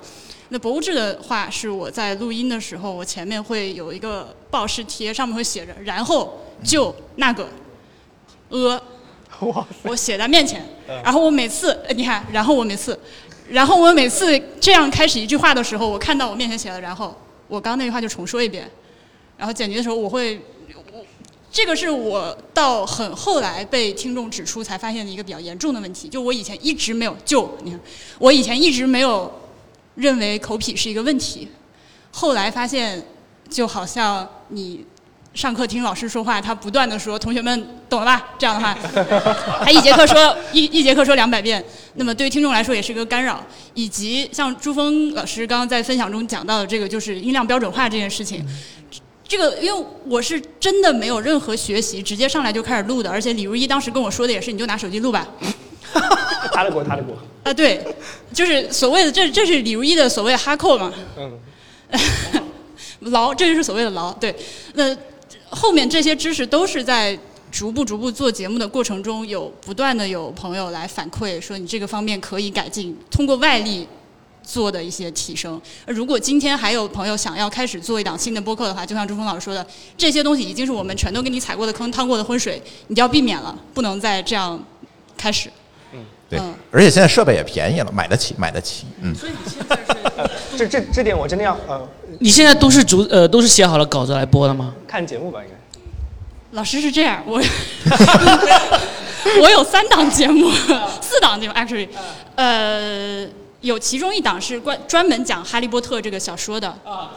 [0.49, 7.49] 那博物志的话，是我在录音的时候，我前面会有一个报时贴，上面会写着，然后就那个，
[8.49, 8.81] 呃，
[9.83, 10.63] 我写在面前，
[11.03, 12.97] 然后我每次，你看，然后我每次。
[13.49, 17.13] 然后我每次这样开始一句话的时候，我看到我面前写的，然后
[17.49, 18.69] 我刚刚那句话就重说一遍。
[19.35, 20.52] 然后剪辑的时候，我会，我
[21.53, 26.09] 这个是我到很后来被听众指出才发现的一个比较严重的问题。
[26.09, 27.79] 就我以前一直没有，就你看，
[28.17, 29.31] 我以前一直没有
[29.93, 31.47] 认为口癖是一个问题。
[32.11, 33.05] 后来发现，
[33.49, 34.85] 就好像你。
[35.33, 38.77] 上课听老师说话，他不断的说：“同学们懂了吧？”这样的话，
[39.65, 43.43] 他一节课说一一节课说两百遍，那么对听众来说也是一个干扰。
[43.73, 48.45] 以及像朱峰老师刚刚在分享中讲到的这个，就是音量标准化这件事情。
[49.27, 53.09] 这个因为我是真的没有任何学习，直接上来就开始录的。
[53.09, 55.27] 而且李如一当时跟我说的也是，你就拿手机录吧。
[56.51, 57.17] 他的锅，他的锅。
[57.43, 57.83] 啊，对，
[58.33, 60.93] 就是所谓的这这是李如一的所谓哈扣嘛。
[61.17, 61.39] 嗯。
[63.11, 64.11] 牢，这就是所谓的牢。
[64.13, 64.35] 对，
[64.73, 64.95] 那。
[65.55, 67.15] 后面这些知识都是在
[67.51, 73.87] 逐步逐步做节目的过程中，有不断的有朋友来反馈说你这个方面可以改进，通过外力
[74.43, 75.59] 做的一些提升。
[75.87, 79.65] 如果今天还有朋友想要开始做一档新的播客的话，就像朱峰老师说的，
[79.97, 84.61] 这些东西已经是我们全都给你踩过的坑、趟过的浑水，你就要避免了，不能再这样
[85.17, 85.49] 开始。
[85.93, 86.39] 嗯，对。
[86.71, 88.85] 而且现在设备也便宜了，买得起，买得起。
[89.01, 89.13] 嗯。
[89.15, 89.77] 所以你现在
[90.51, 91.87] 是这这这点我真的要呃。
[92.19, 94.73] 你现在都是主呃都是写好了稿子来播的吗？
[94.87, 95.53] 看节目吧，应该。
[96.51, 97.41] 老师是这样，我
[99.41, 100.51] 我有三档节目，
[101.01, 101.87] 四档节目，actually，
[102.35, 103.25] 呃，
[103.63, 106.69] 有其中一档是关专门讲《哈利波特》这个小说的。
[106.85, 107.11] 啊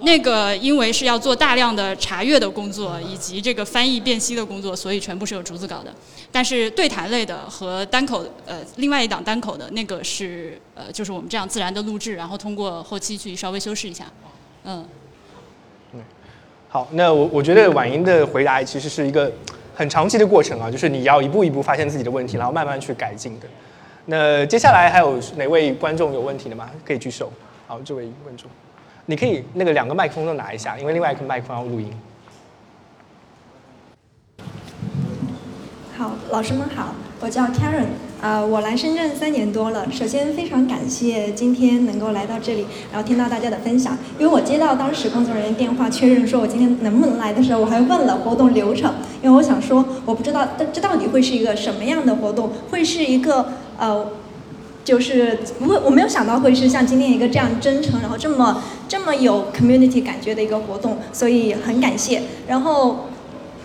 [0.00, 5.90] 那个因为是要做大量的查阅的工作，以及这个翻译辨析的工作，所以全部是有竹子稿的。
[6.30, 14.04] 但是对谈类的和单口，呃，另外一档单口的那个是呃，就是我们这样自然的录制，然后通过后期去稍微修饰一下，
[14.64, 14.84] 嗯。
[16.68, 19.32] 好，那我我觉得婉莹的回答其实是一个
[19.74, 23.46] 很长期的过程啊，就是你要一步一步发现自己的问题，然后慢慢去改进的。
[24.08, 26.70] 那接下来还有哪位观众有问题的吗？
[26.84, 27.32] 可以举手。
[27.66, 28.48] 好，这位观众，
[29.06, 31.90] 你可以那个两个麦克风都拿一下，因为另外一个麦克风要录音。
[35.96, 37.86] 好，老师们好，我叫 Karen，
[38.20, 39.90] 呃，我来深圳三年多了。
[39.90, 43.98] 首先非常感谢今天能够来到这里，然后听到大家的分享。
[44.18, 53.48] 因为我接到当时工作人员电话确认说我今天能不能来的时候，我还问了活动流程，因为我想说我不知道这这到底会是一个什么样的活动，会是一个
[53.78, 54.06] 呃
[54.84, 62.22] 就是不会，我没有想到会是像今天一个这样真诚，然后这么这么有 community 感觉的一个活动，所以很感谢。
[62.46, 63.06] 然后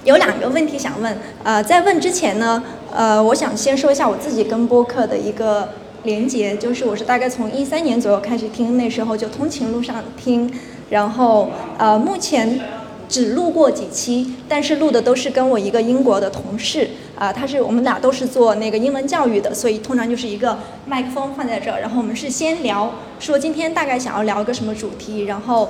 [0.03, 5.69] 有两个问题想问，呃，在问之前呢，呃，我想先说一下我自己跟播客的一个
[6.01, 10.51] 连接，就是我是大概从一三年左右开始听，那时候就通勤路上听，
[10.89, 12.59] 然后呃，目前
[13.07, 16.89] 只录过几期，但是录的都是跟我一个英国的同事。
[17.21, 20.57] 啊，他是我们俩都是做那个英文教育的，所以通常就是一个
[20.87, 25.69] 麦克风放在这儿，然后我们是先聊说今天大概想要聊一个什么主题，然后，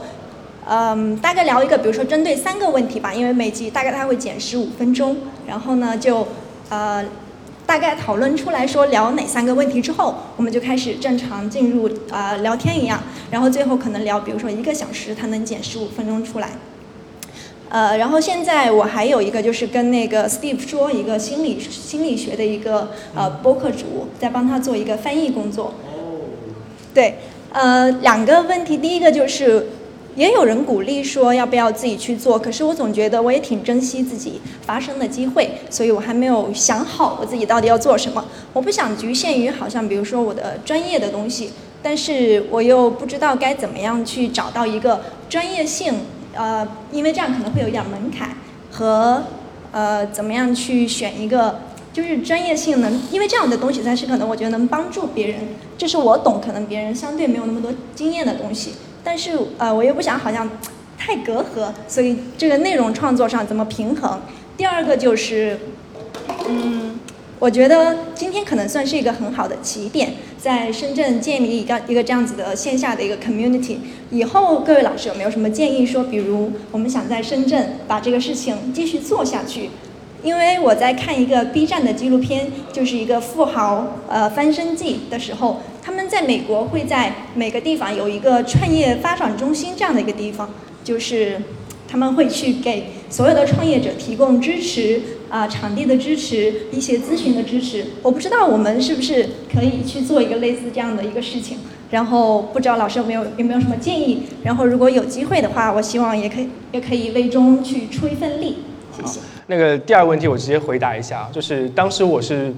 [0.66, 6.26] 嗯，大概聊一个，比如说针对三个问题吧，因为每集大概他会减十五分钟，然后呢就
[6.70, 7.04] 呃
[7.66, 12.98] 大概讨论出来说聊哪三个问题之后，我们就开始正常进入啊聊天一样，
[13.30, 16.52] 然后最后可能聊，比如说一个小时，他能减十五分钟出来。
[17.72, 25.74] 呃，然后现在我还有一个就是跟那个 Steve 说一个心理心理学的一个呃播客主，在帮他做一个翻译工作。
[26.94, 27.16] 对，
[27.54, 29.70] 呃，两个问题，第一个就是
[30.18, 38.26] 也有人鼓励说要不要自己去做，可是我总觉得我也挺珍惜自己发声的机会，所以我还没有想好我自己到底要做什么。
[38.52, 41.52] 我不想局限于好像比如说我的专业的东西，
[41.82, 45.00] 但是我又不知道该怎么样去找到一个
[45.30, 45.94] 专业性。
[46.34, 48.30] 呃，因为这样可能会有一点门槛
[48.72, 49.24] 和
[49.72, 51.62] 呃，怎么样去选一个
[51.94, 55.40] 就是专业性能，因为这样的东西才是可能我觉得能帮助别人，
[55.78, 58.74] 这是我懂，可能别人相对没有那么多经验的东西，
[59.04, 60.50] 但是呃，我又不想好像
[60.98, 64.20] 太隔阂，所以这个内容创作上怎么平衡？
[64.56, 65.60] 第二个就是，
[66.48, 67.00] 嗯，
[67.42, 70.14] 我觉得今天可能算是一个很好的起点。
[70.38, 73.78] 在深圳建立一个一个这样子的线下的一个 community，
[74.12, 75.84] 以后各位老师有没有什么建议？
[75.84, 79.72] 说比如我们想在深圳把这个事情继续做下去，
[80.22, 90.48] 因为我在看一个 B 站的纪录片，就是一个富豪呃翻身记的时候，他们在美国会在每个地方有一个创业发展中心这样的一个地方，
[90.84, 91.42] 就是
[91.92, 95.02] 他们会去给所有的创业者提供支持。
[95.32, 101.58] 啊，场地的支持，一些咨询的支持，我不知道我们是不是可以去做一个类似这样的一个事情。
[101.90, 104.24] 然后不知道老师有没有有没有什么建议？
[104.44, 108.58] 然后如果有机会的话，我希望也可以也可以为中去出一份力。
[108.94, 109.22] 谢谢。
[109.48, 112.54] 那个第二个问题我直接回答一下，就是当时我是，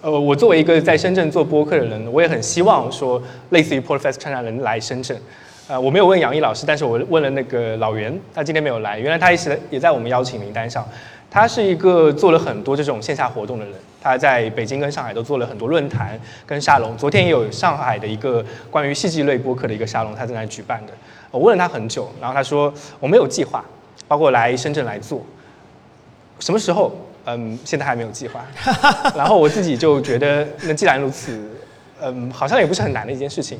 [0.00, 3.20] 呃，我作为一个在深圳做播客的人，我也很希望说
[3.50, 5.16] 类似于 Podcast 参加人来深圳。
[5.68, 10.86] 呃，我没有问杨毅老师，但是我问了那个老袁，他今天没有来，原来他也是也在我们邀请名单上。
[11.30, 16.94] 他是一个做了很多这种线下活动的人，他在北京跟上海都做了很多论坛跟沙龙。
[16.96, 20.92] 昨天也有上海的一个关于戏剧类播客的一个沙龙，他正在举办的。
[21.30, 23.64] 我问了他很久，然后他说我没有计划，
[24.06, 25.24] 包括来深圳来做，
[26.38, 26.92] 什么时候？
[27.24, 28.44] 嗯，现在还没有计划。
[29.16, 31.48] 然后我自己就觉得，那既然如此，
[32.02, 33.58] 嗯，好像也不是很难的一件事情，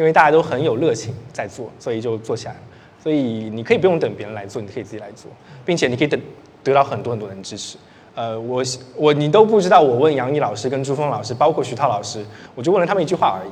[0.00, 2.60] 因为大家都很有热情在做，所以就做起来了。
[3.02, 5.30] 所以你可以不用等别人来做，你可以自己来做，
[5.64, 6.20] 并且你可以等。
[6.62, 7.78] 得到很多很多人支持，
[8.14, 8.62] 呃，我
[8.94, 12.22] 我你都不知道，我问杨毅老师跟朱峰老师，包括徐涛老师，
[12.54, 13.50] 我就问了他们一句话而已，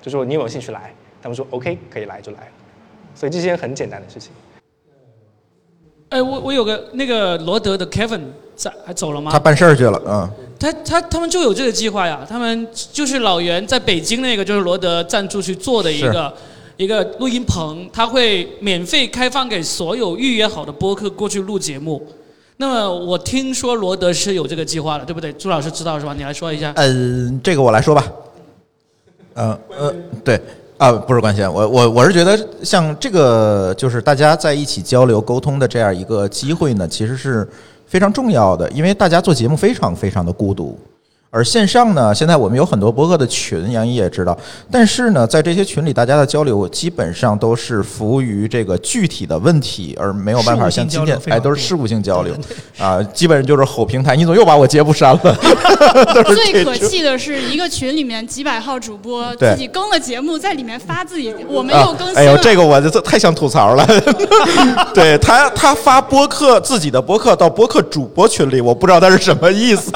[0.00, 0.90] 就说你有没有兴趣来？
[1.22, 2.52] 他们说 OK，可以来就来了，
[3.14, 4.32] 所以这些很简单的事情。
[6.08, 8.22] 哎，我我有个那个罗德的 Kevin
[8.54, 9.30] 在还走了吗？
[9.30, 10.45] 他办事儿去了，嗯。
[10.58, 16.34] 他他他们就有这个计划呀，他们就是老袁在北京那个就是罗德赞助去做的一个
[16.76, 22.06] 一个录音棚，他会免费开放给所有预约好的播客过去录节目。
[22.58, 25.30] 那么我听说罗德是有这个计划的，对不对？
[25.34, 26.14] 朱老师知道是吧？
[26.16, 26.72] 你来说一下。
[26.76, 28.12] 嗯，这个我来说吧。
[29.34, 29.94] 嗯呃，
[30.24, 30.40] 对
[30.78, 37.46] 啊，不是关心我我我是觉得像这个就是大家在一起交流沟通的这样一个机会呢，其实是
[37.86, 40.78] 非常重要的，因为大家做节目非常非常的孤独。
[41.30, 44.36] 而线上呢，现在我们有很多博客的群，杨一也知道。
[44.70, 52.34] 但是呢，在这些群里，大家的交流基本上都是服务于这个具体的问题，而没有办法像今天，哎，都是事务性交流
[52.78, 54.16] 啊，基本上就是吼平台。
[54.16, 55.36] 你怎么又把我节目删了？
[56.24, 62.16] 最可气的是一个群里面几百号主播自己更了节目，在里面发自己， 我没有更新。
[62.16, 63.86] 哎呦，这个我就太想吐槽了。
[64.94, 69.92] 对他，他发播客自己的播客到播客主播群里，我不知道他是什么意思。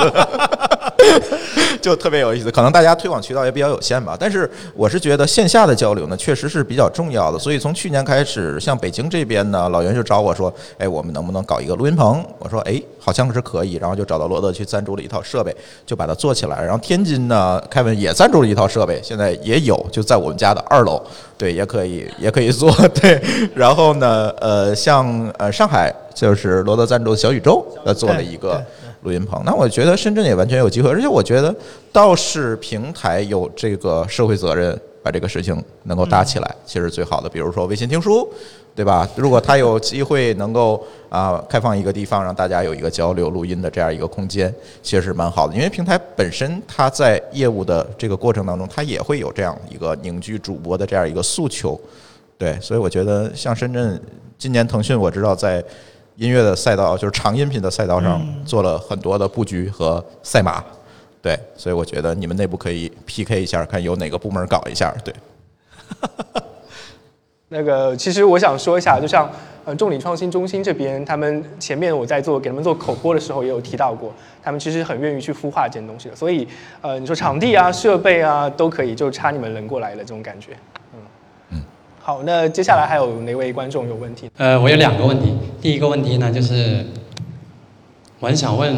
[1.80, 4.16] 就特别有意思，可能大家推广渠道也比较有限吧。
[4.18, 7.38] 但是我是觉得线下的交流呢，确实是比较重要的。
[7.38, 15.54] 所以从去年开始，像北京这边呢，老袁就找我说：“哎，我们能不能搞一个录音棚？”我说：“哎，好像是可以。”然后就找到罗德去赞助了一套设备，
[15.86, 16.62] 就把它做起来。
[16.62, 21.02] 然后天津呢，凯文也赞助了一套设备，现在也有，就在我们家的二楼，
[21.38, 22.70] 对，也可以，也可以做。
[22.88, 23.20] 对，
[23.54, 28.62] 然后呢，呃，像呃上海就是罗德赞助的小宇宙，呃，做了一个。
[29.02, 29.42] 录音棚。
[29.44, 31.54] 那我觉得深圳也完全有机会，而且我觉得
[31.92, 37.28] 倒是平台有这个社会责任，把这个事情能够搭起来，其实最好的。
[37.28, 38.28] 比如说微信听书，
[38.74, 39.08] 对吧？
[39.16, 45.54] 如果他有机会能够啊开放一个地方，让大家有一个交流录音的这样一个空间，其实是蛮好的。
[45.54, 51.78] 因为平台本身它在业务的这个过程当中，它也会有这样一个凝聚主播的这样一个诉求。
[52.38, 54.00] 对，所以我觉得像深圳
[54.38, 55.62] 今年腾讯我知道在
[56.20, 60.62] 音乐的赛道，就是长音频的赛道上做了很多的布局和赛马。
[61.22, 64.94] 对，所以我觉得你们内部可以 PK 一下，看有哪个部门搞一下。
[65.02, 65.14] 对，
[67.48, 69.30] 那个其实我想说一下，就像
[69.64, 74.12] 呃众理创新中心这边，他们前面我在做给他们做口播的时候也有提到过，
[74.42, 76.14] 他们其实很愿意去孵化这件东西的。
[76.14, 76.46] 所以
[76.82, 80.54] 呃你说场地啊、设备啊都可以，就差你们人过来了这种感觉。
[82.02, 84.30] 好，那接下来还有哪位观众有问题？
[84.38, 85.34] 呃，我有两个问题。
[85.60, 86.84] 第一个问题呢，就是
[88.18, 88.74] 我很想问，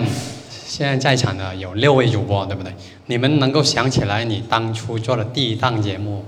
[0.51, 2.73] 现在在场的有六位主播，对不对？
[3.07, 6.25] 你们能够想起来你当初做的第一档节目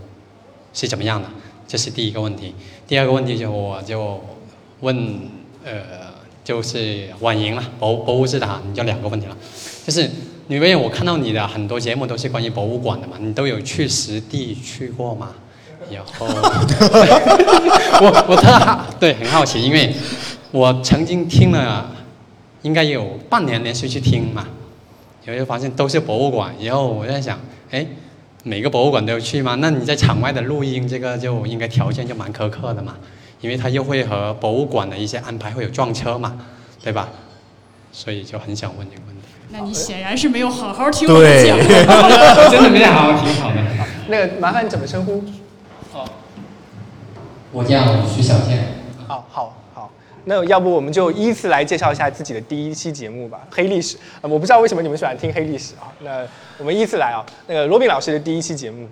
[0.72, 1.28] 是怎么样的？
[1.66, 2.54] 这是第一个问题。
[2.86, 4.22] 第二个问题就我就
[4.80, 5.18] 问，
[5.64, 5.82] 呃，
[6.44, 9.36] 就是婉莹了，博博物志的，你就两个问题了，
[9.84, 10.08] 就是
[10.46, 15.34] 因为我看到你的很多节目都是关于博物馆的嘛，你都有去实地去过吗？
[15.90, 16.26] 然后，
[18.00, 19.94] 我我特好对很好奇，因为
[20.50, 21.90] 我曾经听了，
[22.62, 24.46] 应该有半年连续去听嘛，
[25.24, 27.38] 然后就发现都是博物馆，然后我在想，
[27.70, 27.86] 哎，
[28.42, 29.56] 每个博物馆都有去吗？
[29.60, 32.94] 那你在场外的录音，这个就应该条件就蛮苛刻的嘛，
[33.40, 36.36] 因为他又会和博物馆的一些安排会有撞车嘛，
[36.82, 37.08] 对吧？
[37.92, 39.22] 所以就很想问这个问题。
[39.50, 41.56] 那你显然是没有好好听我的讲，
[42.50, 43.56] 真的没有好好听好的。
[44.08, 45.22] 那个麻烦你怎么称呼？
[47.54, 48.82] 我叫徐小健。
[49.06, 49.88] 好，好，好。
[50.24, 53.96] 那要不我们就依次来介绍一下自己的第一期节目吧，黑历史。
[54.20, 55.86] 呃，我不知道为什么你们喜欢听黑历史啊。
[56.00, 56.26] 那
[56.58, 57.24] 我们依次来啊。
[57.46, 58.88] 那个罗宾老师的第一期节目，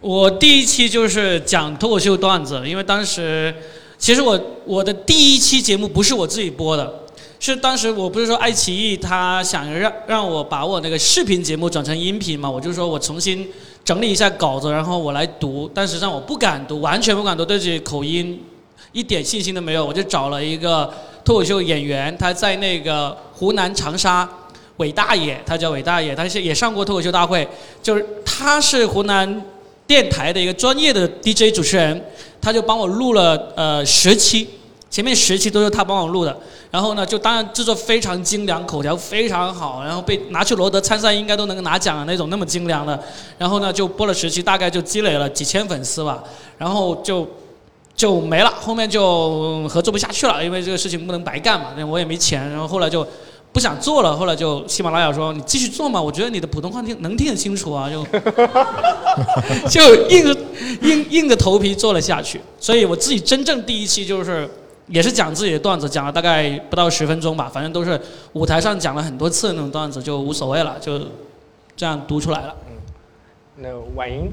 [0.00, 3.52] 我第一期就是讲脱口秀段子，因为当时
[3.98, 7.00] 其实我我的第一期节目不是我自己播的，
[7.40, 13.48] 是当时我不是说爱奇艺他想让让我把我那个视频节目转成音频嘛，我就说我重新。
[13.88, 18.38] 整理一下稿子，然后我来读，但实际上我不敢读，完全不敢读，对自己口音
[18.92, 19.82] 一点信心都没有。
[19.82, 20.92] 我就找了一个
[21.24, 24.28] 脱口秀演员，他在那个湖南长沙，
[24.76, 27.48] 韦大爷，他叫韦大爷，他是也上过脱口秀大会，
[27.82, 29.42] 就是他是湖南
[29.86, 31.98] 电台的一个专业的 DJ 主持人，
[32.42, 34.46] 他就帮我录了呃十期，
[34.90, 36.36] 前面十期都是他帮我录的。
[36.70, 42.98] 然后呢，就当然制作非常精良，口条非常好，然后被拿去罗德参赛应该都能拿奖的那种那么精良的。
[43.38, 46.22] 然后呢，就播了十期，大概就积累了几千粉丝吧。
[46.58, 47.26] 然后就
[47.94, 52.50] 就没了，后面就合作不下去了，因为这个事情不能白干嘛，我也没钱。
[52.50, 53.06] 然后后来就
[53.50, 58.04] 不想做了，后来就喜马拉雅说你继续做嘛，我觉得你的普通话听能听得清楚啊，就
[59.70, 60.36] 就硬着
[60.82, 62.38] 硬硬着头皮做了下去。
[62.60, 64.46] 所以我自己真正第一期就是。
[64.88, 68.00] 也是讲自己的段子，讲了大概不到十分钟吧，反正都是
[68.32, 71.00] 舞台上讲了很多次那种段子，就无所谓了，就
[71.76, 72.56] 这样读出来了。
[72.68, 72.76] 嗯，
[73.56, 74.30] 那婉莹。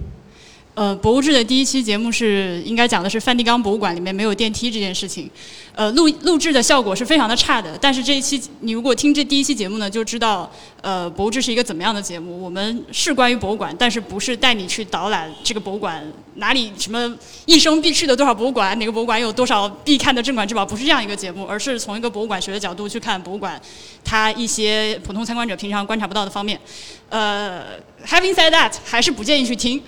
[0.76, 5.32] 呃，博物志的第一期节目是应该讲的是梵蒂冈博物馆里面没有电梯这件事情，
[5.74, 7.78] 呃，录录制的效果是非常的差的。
[7.82, 10.52] 但是这一期你如果听这第一期节目呢，就知道
[10.82, 12.44] 呃博物志是一个怎么样的节目。
[12.44, 16.06] 我们是关于博物馆，但是不是带你去导览这个博物馆
[16.36, 23.58] 哪里什么一生必去的多少博物馆，哪个博物馆有多少必看的镇馆之宝，不是这样一个节目，而是从一个博物馆学的角度去看博物馆
[24.04, 26.60] 它一些普通参观者平常观察不到的方面。
[27.08, 27.64] 呃
[28.06, 29.82] ，Having said that，还是不建议去听，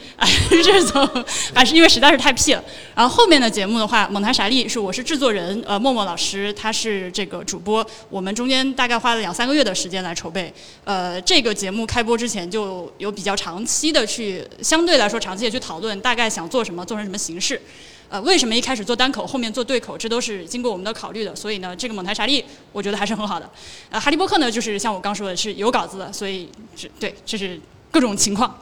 [0.49, 2.63] 这 种还是因为实在是太屁了。
[2.95, 10.53] 然后后面的节目的话，蒙台傻利是我是制作人，呃，默默老师他是这个主播，我们中间大概花了两三个月的时间来筹备。
[10.83, 17.61] 呃，这个节目开播之前就有比较长期的去，相对来说长期的去讨论，大概想做什么，做成什么形式。
[18.09, 21.35] 呃，为什么一开始做单口，后面做对口，这都是经过我们的考虑的。
[21.35, 22.41] 所以呢，这个蒙台傻利，
[22.71, 23.49] 我觉得还是很好的。
[23.89, 27.59] 呃，哈利波特呢，就是像我刚说的，是有稿子的，所以是对，这是
[27.97, 28.53] 各种情况。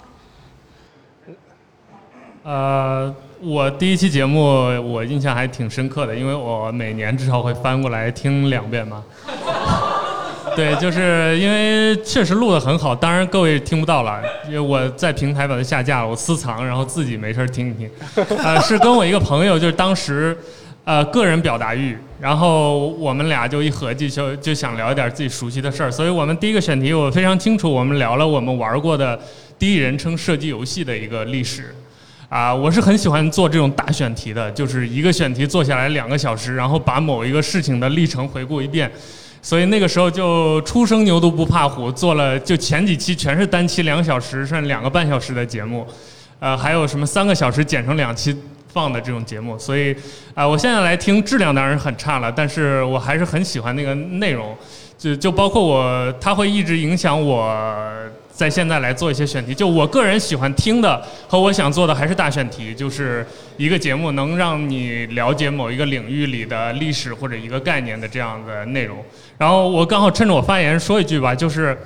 [2.44, 4.42] 呃，我第一期节目
[4.90, 9.04] 我印象还挺深刻的，因为我每年至少会翻过来听两遍嘛。
[10.56, 17.92] 对，就是因为确实录的很好，当然各位听不到了，因为我在平台把它下架了，我私藏，然后自己没事听一听。
[18.42, 20.38] 呃，是跟我一个朋友，就是当时，
[20.86, 29.20] 呃，个人表达欲，然后我们俩就一合计，就就想聊一点自己熟悉的事儿，所以我们第一个选题我非常清楚，我们聊了我们玩过的
[29.60, 31.76] 第一人称射击游戏的一个历史。
[32.28, 38.92] 啊，我是很喜欢做这种大选题的，就是一个选题做下来两个小时，然后把某一个事情的历程回顾一遍。
[39.42, 45.86] 所以那个时候就初生牛犊不怕虎，做了就前几期全是单期两小时甚至两个半小时的节目，
[46.40, 48.36] 呃，还有什么三个小时剪成两期
[48.76, 49.96] 放的这种节目，所以
[50.34, 54.54] 啊、我现在来听质量当然是很差了，但是我还是很喜欢那个内容，
[54.98, 57.58] 就就包括我，它会一直影响我
[58.30, 59.56] 在现在来做一些选题。
[59.56, 68.98] 就我个人喜欢听的和我想做的还是大选题，就是一个节目能让你了解某一个领域里的历史或者一个概念的这样的内容。
[69.38, 71.78] 然后我刚好趁着我发言说一句吧，就是，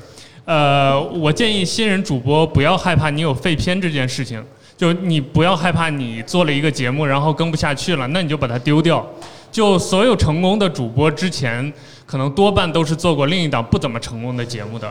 [0.45, 4.43] 呃，我建议新人主播不要害怕你有废片这件事情。
[4.80, 9.05] 就你不要害怕，你做了一个节目，然后跟不下去了，那你就把它丢掉。
[9.51, 11.73] 就所有成功的主播之前，
[12.05, 14.89] 可能多半都是做过另一档不怎么成功的节目的。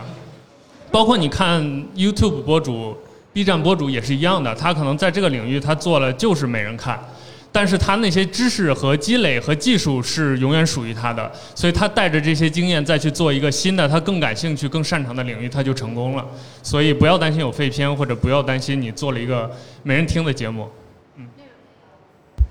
[0.91, 1.65] 包括你看
[1.97, 2.95] YouTube 博主、
[3.33, 7.03] B 站博主也是一样的，他可能在这个领域他做了就是没人看，
[7.51, 16.25] 但是他那些知识和积累和技术是永远属于他的，所以他带着这些经验再去做一个新的他更感兴趣、更擅长的领域，他就成功了。
[16.63, 19.51] 所以不要担心有废片，或者不要担心你做了一个
[19.83, 20.69] 没人听的节目。
[21.17, 21.27] 嗯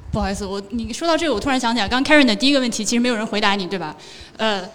[0.10, 3.96] 不好意思，我你说到这个，我突然想起来，刚 Karen 的第一个问题，其实没有人回答你，对吧？
[4.38, 4.68] 呃，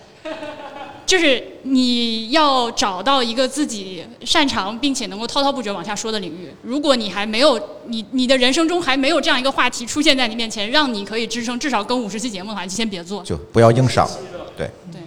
[1.04, 6.48] 就是你要找到一个自己擅长并且能够滔滔不绝往下说的领域。
[6.62, 14.08] 如果你还没有你你的人生中还没有这样一个话题出现在你面前，让你可以支撑至少跟五十期节目的话，就先别做，就不要硬上，
[14.56, 15.00] 对对，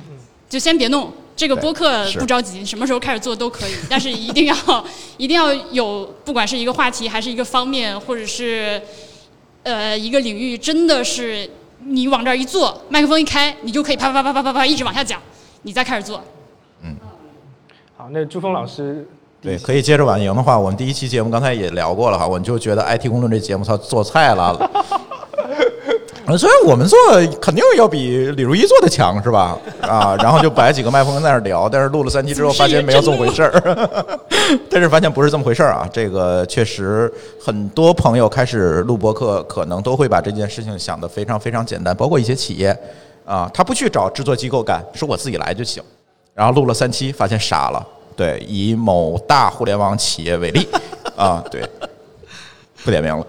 [0.50, 1.12] 就先别弄。
[1.38, 4.56] 这个播客不着急，什么时候开始做都可以， 但是一定要
[5.18, 8.82] 一定要有，不管是一个话题还是一个方面，或者是
[9.64, 15.22] 呃一个领域，真的是你往这儿一坐，麦克风一开，你就可以啪啪啪啪啪啪一直往下讲，
[15.66, 16.22] 你再开始做。
[16.84, 16.95] 嗯
[17.97, 19.03] 好，那朱峰老师，
[19.41, 24.55] 对，可以接着婉莹的话，我们第一期节目刚才也聊过了哈，我就觉得 IT 公论这节目它做菜了。
[26.28, 26.97] 呃虽然我们做
[27.39, 29.57] 肯定要比李如一做的强是吧？
[29.82, 34.20] 啊，然后就摆几个麦克风在那儿聊，但是录了三期之后发现没有这么回事儿，
[34.70, 35.89] 但是发现不是这么回事儿啊。
[35.91, 37.11] 这个确实
[37.41, 42.78] 很多朋友开始录播客，可能都会把这件事情想得非常非常简单，包括一些企业
[43.26, 45.84] 啊，他不去找制作机构干，说我自己来就行。
[46.34, 47.86] 然后录了三期，发现傻了。
[48.15, 50.67] 对，以某大互联网企业为例，
[51.17, 51.61] 啊，对，
[52.84, 53.26] 不点名了。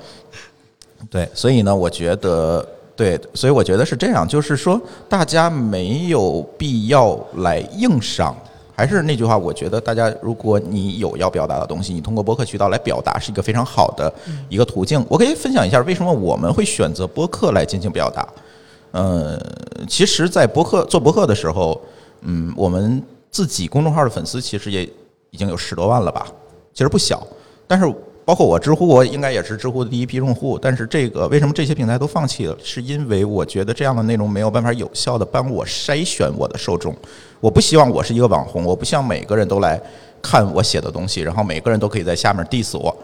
[1.10, 8.36] 对，所以呢，我觉得，对，所以我觉得是这样，就是说，大家没有必要来硬上。
[8.74, 14.12] 还是那句话，我觉得大家，如果你有要表达的东西，你通过播客渠道来表达，是一个非常好的
[14.48, 15.02] 一个途径。
[15.08, 18.28] 我可以分享一下为什么我们会选择播客来进行表达。
[18.96, 19.38] 呃，
[19.86, 21.78] 其实，在博客做博客的时候，
[22.22, 24.84] 嗯，我们自己公众号的粉丝其实也
[25.30, 26.26] 已经有十多万了吧，
[26.72, 27.22] 其实不小。
[27.66, 27.84] 但是
[28.24, 30.58] 包括我知乎，我应该也是知乎的第一批用户。
[30.58, 32.56] 但是这个为什么这些平台都放弃了？
[32.64, 36.96] 是因为我觉得这样的内容没有办法有效的帮我筛选我的受众。
[37.38, 39.78] 我不希望我是一个网红，我不希望每个人都来
[40.22, 42.96] 看我写的东西，然后每个人都可以在下面 diss 我。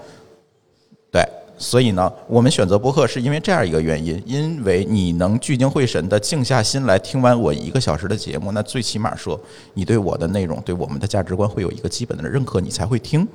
[1.10, 1.22] 对，
[1.62, 9.40] 所以呢，我们选择播客是因为这样一个原因，因为你能聚精会神的静下心来听完我一个小时的节目，那最起码说
[9.74, 13.26] 你对我的内容、对我们的价值观会有一个基本的认可，你才会听，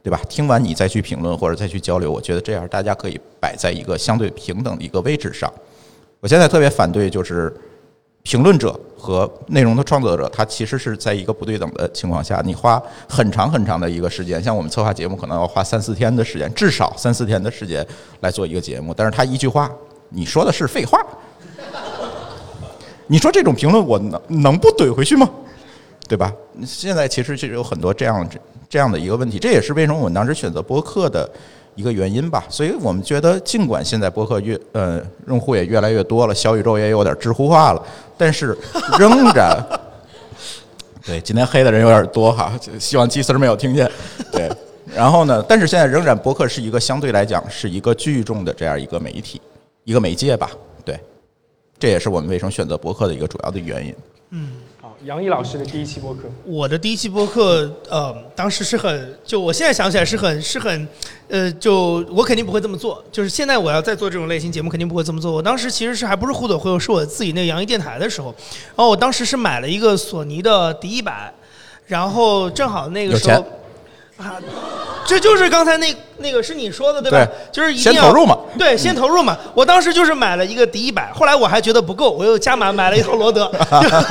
[0.00, 0.20] 对吧？
[0.28, 5.52] 听完你再去评论或者再去交流，我觉得这样大家可以摆在一个相对平等的一个位置上。
[6.20, 7.52] 我现在特别反对就是。
[8.24, 17.84] 评论者和内容的创作者，他其实是在一个不对等的情况下，你花很长很长的一个时间，像我们策划节目可能要花三四天的时间，至少三四天的时间
[18.20, 19.68] 来做一个节目，但是他一句话，
[20.10, 21.04] 你说的是废话，
[23.08, 25.28] 你说这种评论我能能不怼回去吗？
[26.08, 26.32] 对吧？
[26.64, 28.28] 现在其实就有很多这样
[28.68, 31.28] 这样的一个问题，这也是为什么我们当时选择播客的
[31.74, 32.44] 一个原因吧。
[32.48, 37.82] 所以我们觉得，尽管现在博客越呃用户也越来越多了，小宇宙也有点知乎化了，
[38.16, 38.56] 但是
[38.98, 39.56] 仍然，
[41.04, 43.90] 对今天黑的人有点多哈，希望祭司没有听见。
[44.30, 44.50] 对，
[44.94, 49.40] 然后呢，但是现在仍然博客是一个相对来讲是一个聚众的这样一个媒体，
[49.84, 50.50] 一个媒介吧。
[50.84, 50.98] 对，
[51.78, 53.94] 这也是我们为什么选择博客的一个主要的原因。
[54.30, 54.71] 嗯，好，
[55.04, 60.88] 杨毅老师的第一期播客，我的第一期播客，呃，当时是很，就我现在想起来是很是很，
[61.28, 63.02] 呃，就我肯定不会这么做。
[63.10, 65.32] 就是现在我要再做这种类型节目，肯定不会这么做。
[65.32, 68.32] 我当时其实是还不是互怼会友，是我自己那个杨毅电台的时候，
[68.76, 71.32] 然后我当时是买了一个索尼的 D 一百，
[71.86, 73.44] 然后正好那个时候
[74.22, 74.40] 啊，
[75.04, 77.24] 这就是刚才那那个是你说的对吧？
[77.24, 79.36] 对就是一定要先投入嘛对，先投入嘛。
[79.54, 83.50] 我当时就是买了一个迪一百，后来我还觉得不够，我又加码买了一套罗德。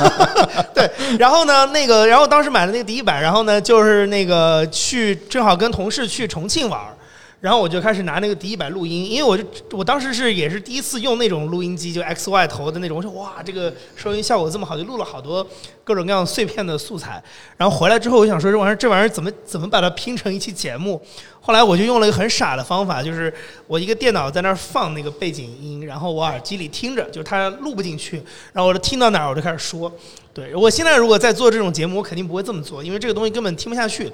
[0.74, 6.94] 对，然后呢，那个，然后当时买了那个迪一百，然后呢，就是那个去正好跟同事去重庆玩儿。
[7.42, 15.44] 然后我就开始拿那个第一百录音，因为我就我当时是也是第一次用那种录音机，就 X Y 头的那种，我说哇，这个收音效果这么好，就录了好多
[15.82, 17.20] 各种各样碎片的素材。
[17.56, 21.02] 然后回来之后，我想说这玩意儿这玩意儿怎么怎么把它拼成一期节目？
[21.40, 23.34] 后来我就用了一个很傻的方法，就是
[23.66, 28.22] 我一个电脑在那儿放那个背景音，然后我耳机里听着，就是它录不进去，
[28.52, 29.92] 然后我就听到哪儿我就开始说。
[30.32, 34.10] 对我现在如果在做这种节目，我肯定不会这么做，因为这个东西根本听不下去。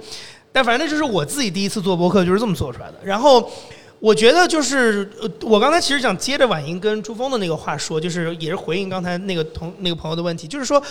[0.52, 2.94] 但反正就是我自己第一次做播客，就是这么做出来的。
[3.02, 3.50] 然后
[4.00, 5.10] 我觉得就是，
[5.42, 10.82] 我刚才其实想接着婉莹跟朱峰的那个话说，就是也是回应刚才那个同那个朋友的问题，就是说，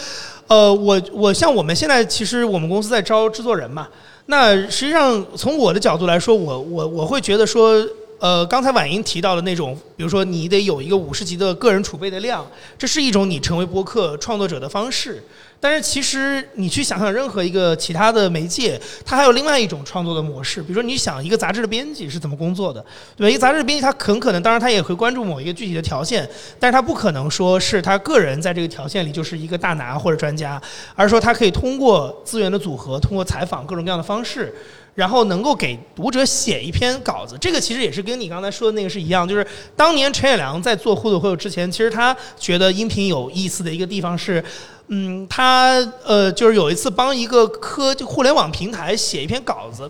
[0.47, 3.87] 呃，我我像我们现在其实我们公司在招制作人嘛，
[4.27, 7.85] 那实际上从我的角度来说，我我我会觉得说。
[8.19, 12.43] 呃，刚才婉莹提到的那种，比如说你得有一个五十集的个人储备的量，
[12.75, 15.23] 这是一种你成为播客创作者的方式。
[15.59, 20.61] 但是其实你去想想任何一个其他的媒介，它还有另外一种创作的模式。
[20.61, 22.83] 比如说你想一个杂志的编辑是怎么工作的，
[23.15, 23.29] 对吧？
[23.29, 26.29] 一个杂志的编辑他很可能，当然他也会关注某一个具体的条线，
[26.59, 30.61] 但是他不可能说是他个人在这个条线里就是一个大拿或者专家，
[30.95, 34.53] 而是说他可以通过资源的组合，通过采访各种各样的方式。
[34.97, 39.45] 然后能够给读者写一篇稿子，这个其实也是跟你刚才说的那个是一样，就是
[39.75, 44.43] 当年陈也良在做互动会友之前，其实他觉得音频有意思的一个地方是，
[44.87, 45.75] 嗯，他
[46.05, 49.89] 呃就是有一次帮一个科互联网平台写一篇稿子，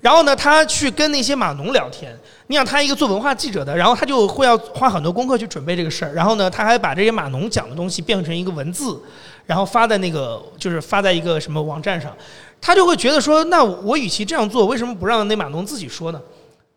[0.00, 2.16] 然后呢他去跟那些码农聊天，
[2.46, 9.00] 你想他一个做文化记者的，然后他就会要花很多功课去准备这个事儿，然后呢他还把这些码农讲的东西变成一个文字，
[9.44, 12.14] 然后发在那个就是发在一个什么网站上。
[12.60, 16.20] 他就会觉得说，那我与其这样做，为什么不让那码农自己说呢？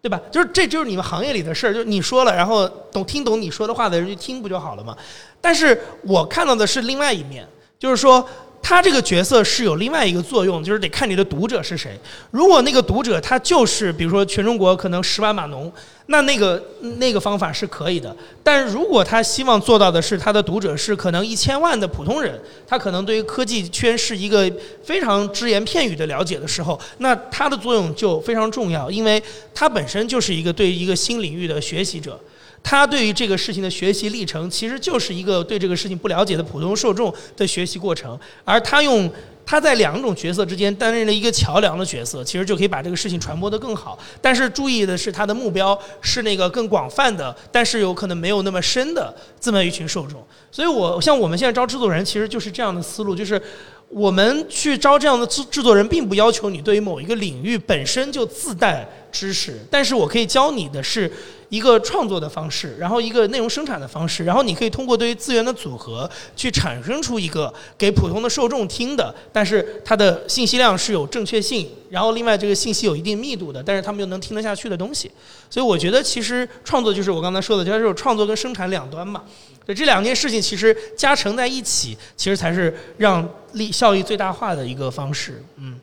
[0.01, 0.19] 对吧？
[0.31, 4.97] 就是这就是你们行业里的事儿，就是你说了，然后懂听懂你说的话的人就听不就好了嘛？
[5.39, 7.47] 但是我看到的是另外一面，
[7.79, 8.27] 就是说。
[8.61, 11.99] 他这个角色是有另外一个作用，就是得看你的读者是谁。
[12.29, 15.71] 如果那个读者他就是，比如说全中国可能十万码农，
[16.05, 16.63] 那那个
[16.97, 18.15] 那个方法是可以的。
[18.43, 24.49] 但如果他希望做到的是他的读者是可能一千万的普通人，他可能对于科技圈是一个
[24.83, 29.21] 非常只言片语的了解的时候，那他的作用就非常重要，因为
[29.53, 32.19] 他本身就是一个对一个新领域的学习者。
[32.63, 39.11] 他对于这个事情的学习历程，其实就是一个对这个事情不了解的普通受众的学习过程，而他用
[39.43, 43.97] 他在两种角色之间担任了一个桥梁的角色，其实就可以把这个事情传播得更好。
[44.21, 50.23] 但是注意的是，他的目标是那个更广泛的，但是有可能没有那么深的这么一群受众。
[50.51, 53.41] 所以，我像我们现在招制作人，其实就是这样的思路，就是
[53.89, 61.11] 我们去招这样的制制作人，并不要求你对于某一个领域本身就自带知识，但是我可以教你的是。
[61.51, 75.11] 一个创作的方式，然后一个内容生产的方式，然后你可以通过对于资源的组合去产生出一个给普通的受众听的，但是它的信息量是有正确性，然后另外这个信息有一定密度的，但是他们又能听得下去的东西。
[75.49, 79.23] 所以我觉得其实创作就是我刚才说的，就是有创作跟生产两端嘛。
[79.65, 85.43] 对这两件事情其实加成在一起，其实才是让利效益最大化的一个方式。
[85.57, 85.77] 嗯。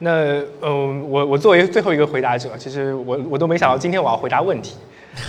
[0.00, 4.74] 那嗯，我我作为最后一个回答者，其实我我都没想到今天我要回答问题。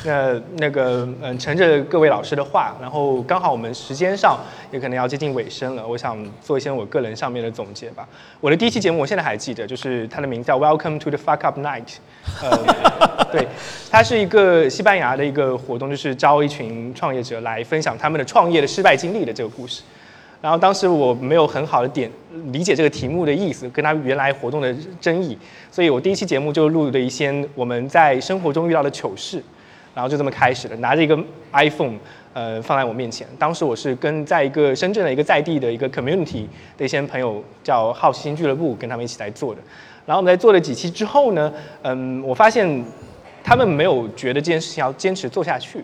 [0.04, 4.40] 那那个嗯，乘着各位老师的话，然后刚好我们时间上
[4.72, 8.08] 也可能要接近尾声了，我想做一些我个人上面的总结吧。
[8.42, 11.98] 我的第一期节目我现在还记得，就是它的名字叫 Welcome to the Fuck Up Night。
[12.42, 13.48] 呃， 对，
[13.92, 19.84] 它是一个西班牙的一个活动，就是招一群创业者来分享他们的创业的失败经历的这个故事。
[20.42, 22.12] 然后当时我没有很好的点
[22.52, 25.38] 理解这个题目的意思，跟他原来活动的争议，
[25.72, 29.44] 所以我第一期节目就录了一些我们在生活中遇到的糗事。
[29.96, 31.18] 然后就这么开始了，拿着一个
[31.54, 31.96] iPhone，
[32.34, 33.26] 呃，放在我面前。
[33.40, 36.46] 当时我是跟在一个深圳的一个在地的一个 community
[36.78, 39.62] 的一些朋友，叫好奇心俱乐部，跟他们一起来做的。
[40.06, 41.52] 然后我们在做了几期之后呢，
[41.84, 42.84] 嗯，我发现
[43.44, 45.84] 他们没有觉得这件事情要坚持做下去，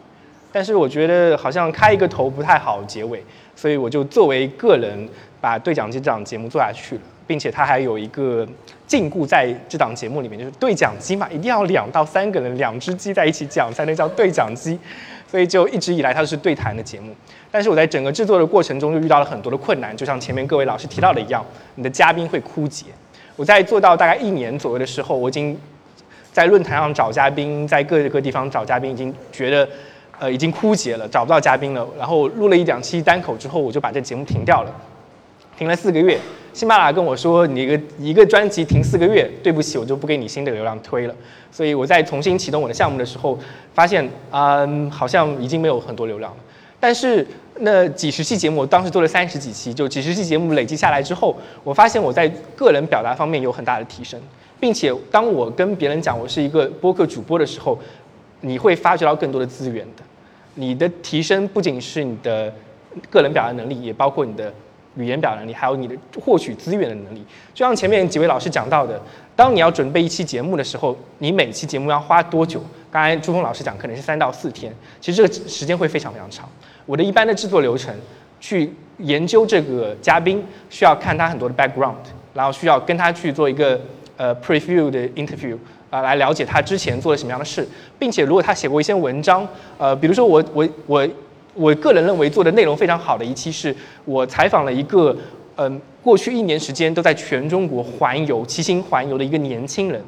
[0.51, 3.24] 但是我觉得好像开一个头不太好结尾，
[3.55, 5.07] 所以我就作为个人
[5.39, 7.01] 把对讲机这档节目做下去了。
[7.28, 8.45] 并且它还有一个
[8.92, 14.78] 禁锢在这档节目里面，就是对讲机嘛，一定要两到三个人，两只鸡在一起讲才能叫对讲机，
[15.30, 17.16] 所以就一直以来它都是对谈的节目。
[17.50, 21.42] 但是我在整个制作的过程中就遇到了很多的困难，就像前面各位老师提到的一样，
[21.76, 22.88] 你的嘉宾会枯竭。
[23.38, 25.58] 我在做到大概一年左右的时候，我已经
[26.34, 29.66] 在论坛上找嘉宾，在各个地方找嘉宾，已经觉得
[30.20, 31.88] 呃已经枯竭了，找不到嘉宾了。
[31.98, 34.76] 然后录了一两期单口之后，我就把这节目停掉了，
[35.58, 36.20] 停了四个月。
[36.54, 41.16] 喜马拉跟我说，你一个一个专辑停四个月，对不起，我就不给你新的流量推了。
[41.52, 43.38] 所以我在重新启动我的项目的时候，
[43.74, 46.38] 发现啊，好像已经没有很多流量了。
[46.80, 47.26] 但是
[47.60, 54.20] 那几十期节目，我当时做了三十几期，就几十期节目累计下来之后，我发现我在个人表达方面有很大的提升。
[54.60, 57.78] 并且当我跟别人讲我是一个播客主播的时候，
[58.41, 60.04] 你会发掘到更多的资源的。
[60.56, 62.54] 你的提升不仅是你的
[63.10, 64.54] 个人表达能力，也包括你的
[64.96, 67.24] 语言表达能力，还有你的获取资源的能力。
[67.54, 69.02] 就像前面几位老师讲到的，
[69.36, 72.62] 当你要准备一期节目的时候，你每期节目要花多久？
[72.92, 76.50] 刚才朱峰老师讲，可能是三到四天，其实这个时间会非常非常长。
[76.86, 77.94] 我的一般的制作流程，
[78.39, 81.96] 去研究这个嘉宾，需要看他很多的 background，
[82.34, 83.80] 然后需要跟他去做一个。
[84.18, 85.58] 呃，preview 的 interview
[85.89, 87.68] 啊，来了解他之前做了什么样的事，
[87.98, 89.48] 并且如果他写过一些文章，
[89.80, 91.08] 呃，比如说我我我
[91.54, 93.76] 我个人认为做的内容非常好的一期是，
[94.06, 95.16] 我采访了一个
[95.58, 100.02] 嗯，过去一年时间都在全中国环游、骑行环游的一个年轻人，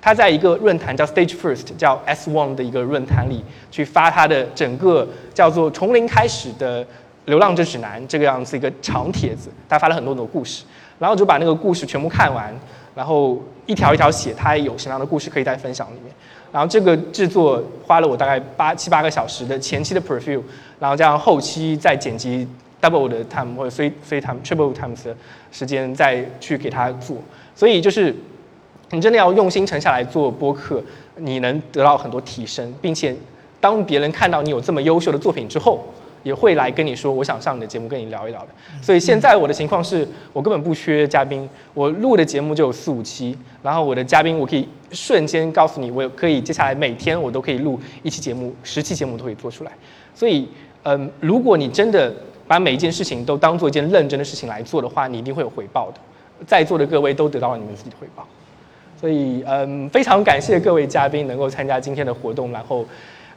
[0.00, 6.86] 他在一个论坛叫 Stage First，叫 S One 的一个论坛里去发他的整个叫做从零开始的
[7.24, 10.64] 流浪者指南这个样子一个长帖子，他发了很多很多故事，
[10.98, 12.54] 然后就把那个故事全部看完。
[12.94, 16.14] 然后一条一条写，他有什么样的故事可以在分享里面。
[16.52, 20.40] 然后这个制作花了我大概八七八个小时的前期的 preview，
[20.84, 22.46] 然后加上后期再剪辑
[22.78, 25.16] double 的 time 或者 three three time triple times 的
[25.50, 27.16] 时间再去给他做。
[27.54, 28.14] 所以就是
[28.90, 30.84] 你真的要用心沉下来做播客，
[31.16, 33.16] 你能得到很多提升，并且
[33.62, 35.82] 当别人看到你有这么优秀的作品之后。
[36.22, 38.48] 也会来跟你说，我想上你的节目跟你聊一聊的。
[38.80, 49.72] 所以现在我的情况是我根本不缺嘉宾，我录的节目就有四五期，然后我的嘉宾我可以瞬间告诉你，我可以接下来每天我都可以录一期节目，十期节目都可以做出来。
[50.14, 50.48] 所以，
[50.84, 52.12] 嗯，如果你真的
[52.46, 55.98] 把每一件事情都当做一件认真的事情来做的话，你一定会有回报的。
[56.46, 58.26] 在座的各位都得到了你们自己的回报。
[59.00, 62.84] 所以，嗯，非常感谢各位嘉宾能够参加今天的活动，然后。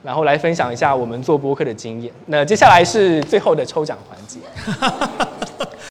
[0.04, 2.14] 然后来分享一下我们做播客的经验。
[2.28, 4.40] 那接下来是最后的抽奖环节。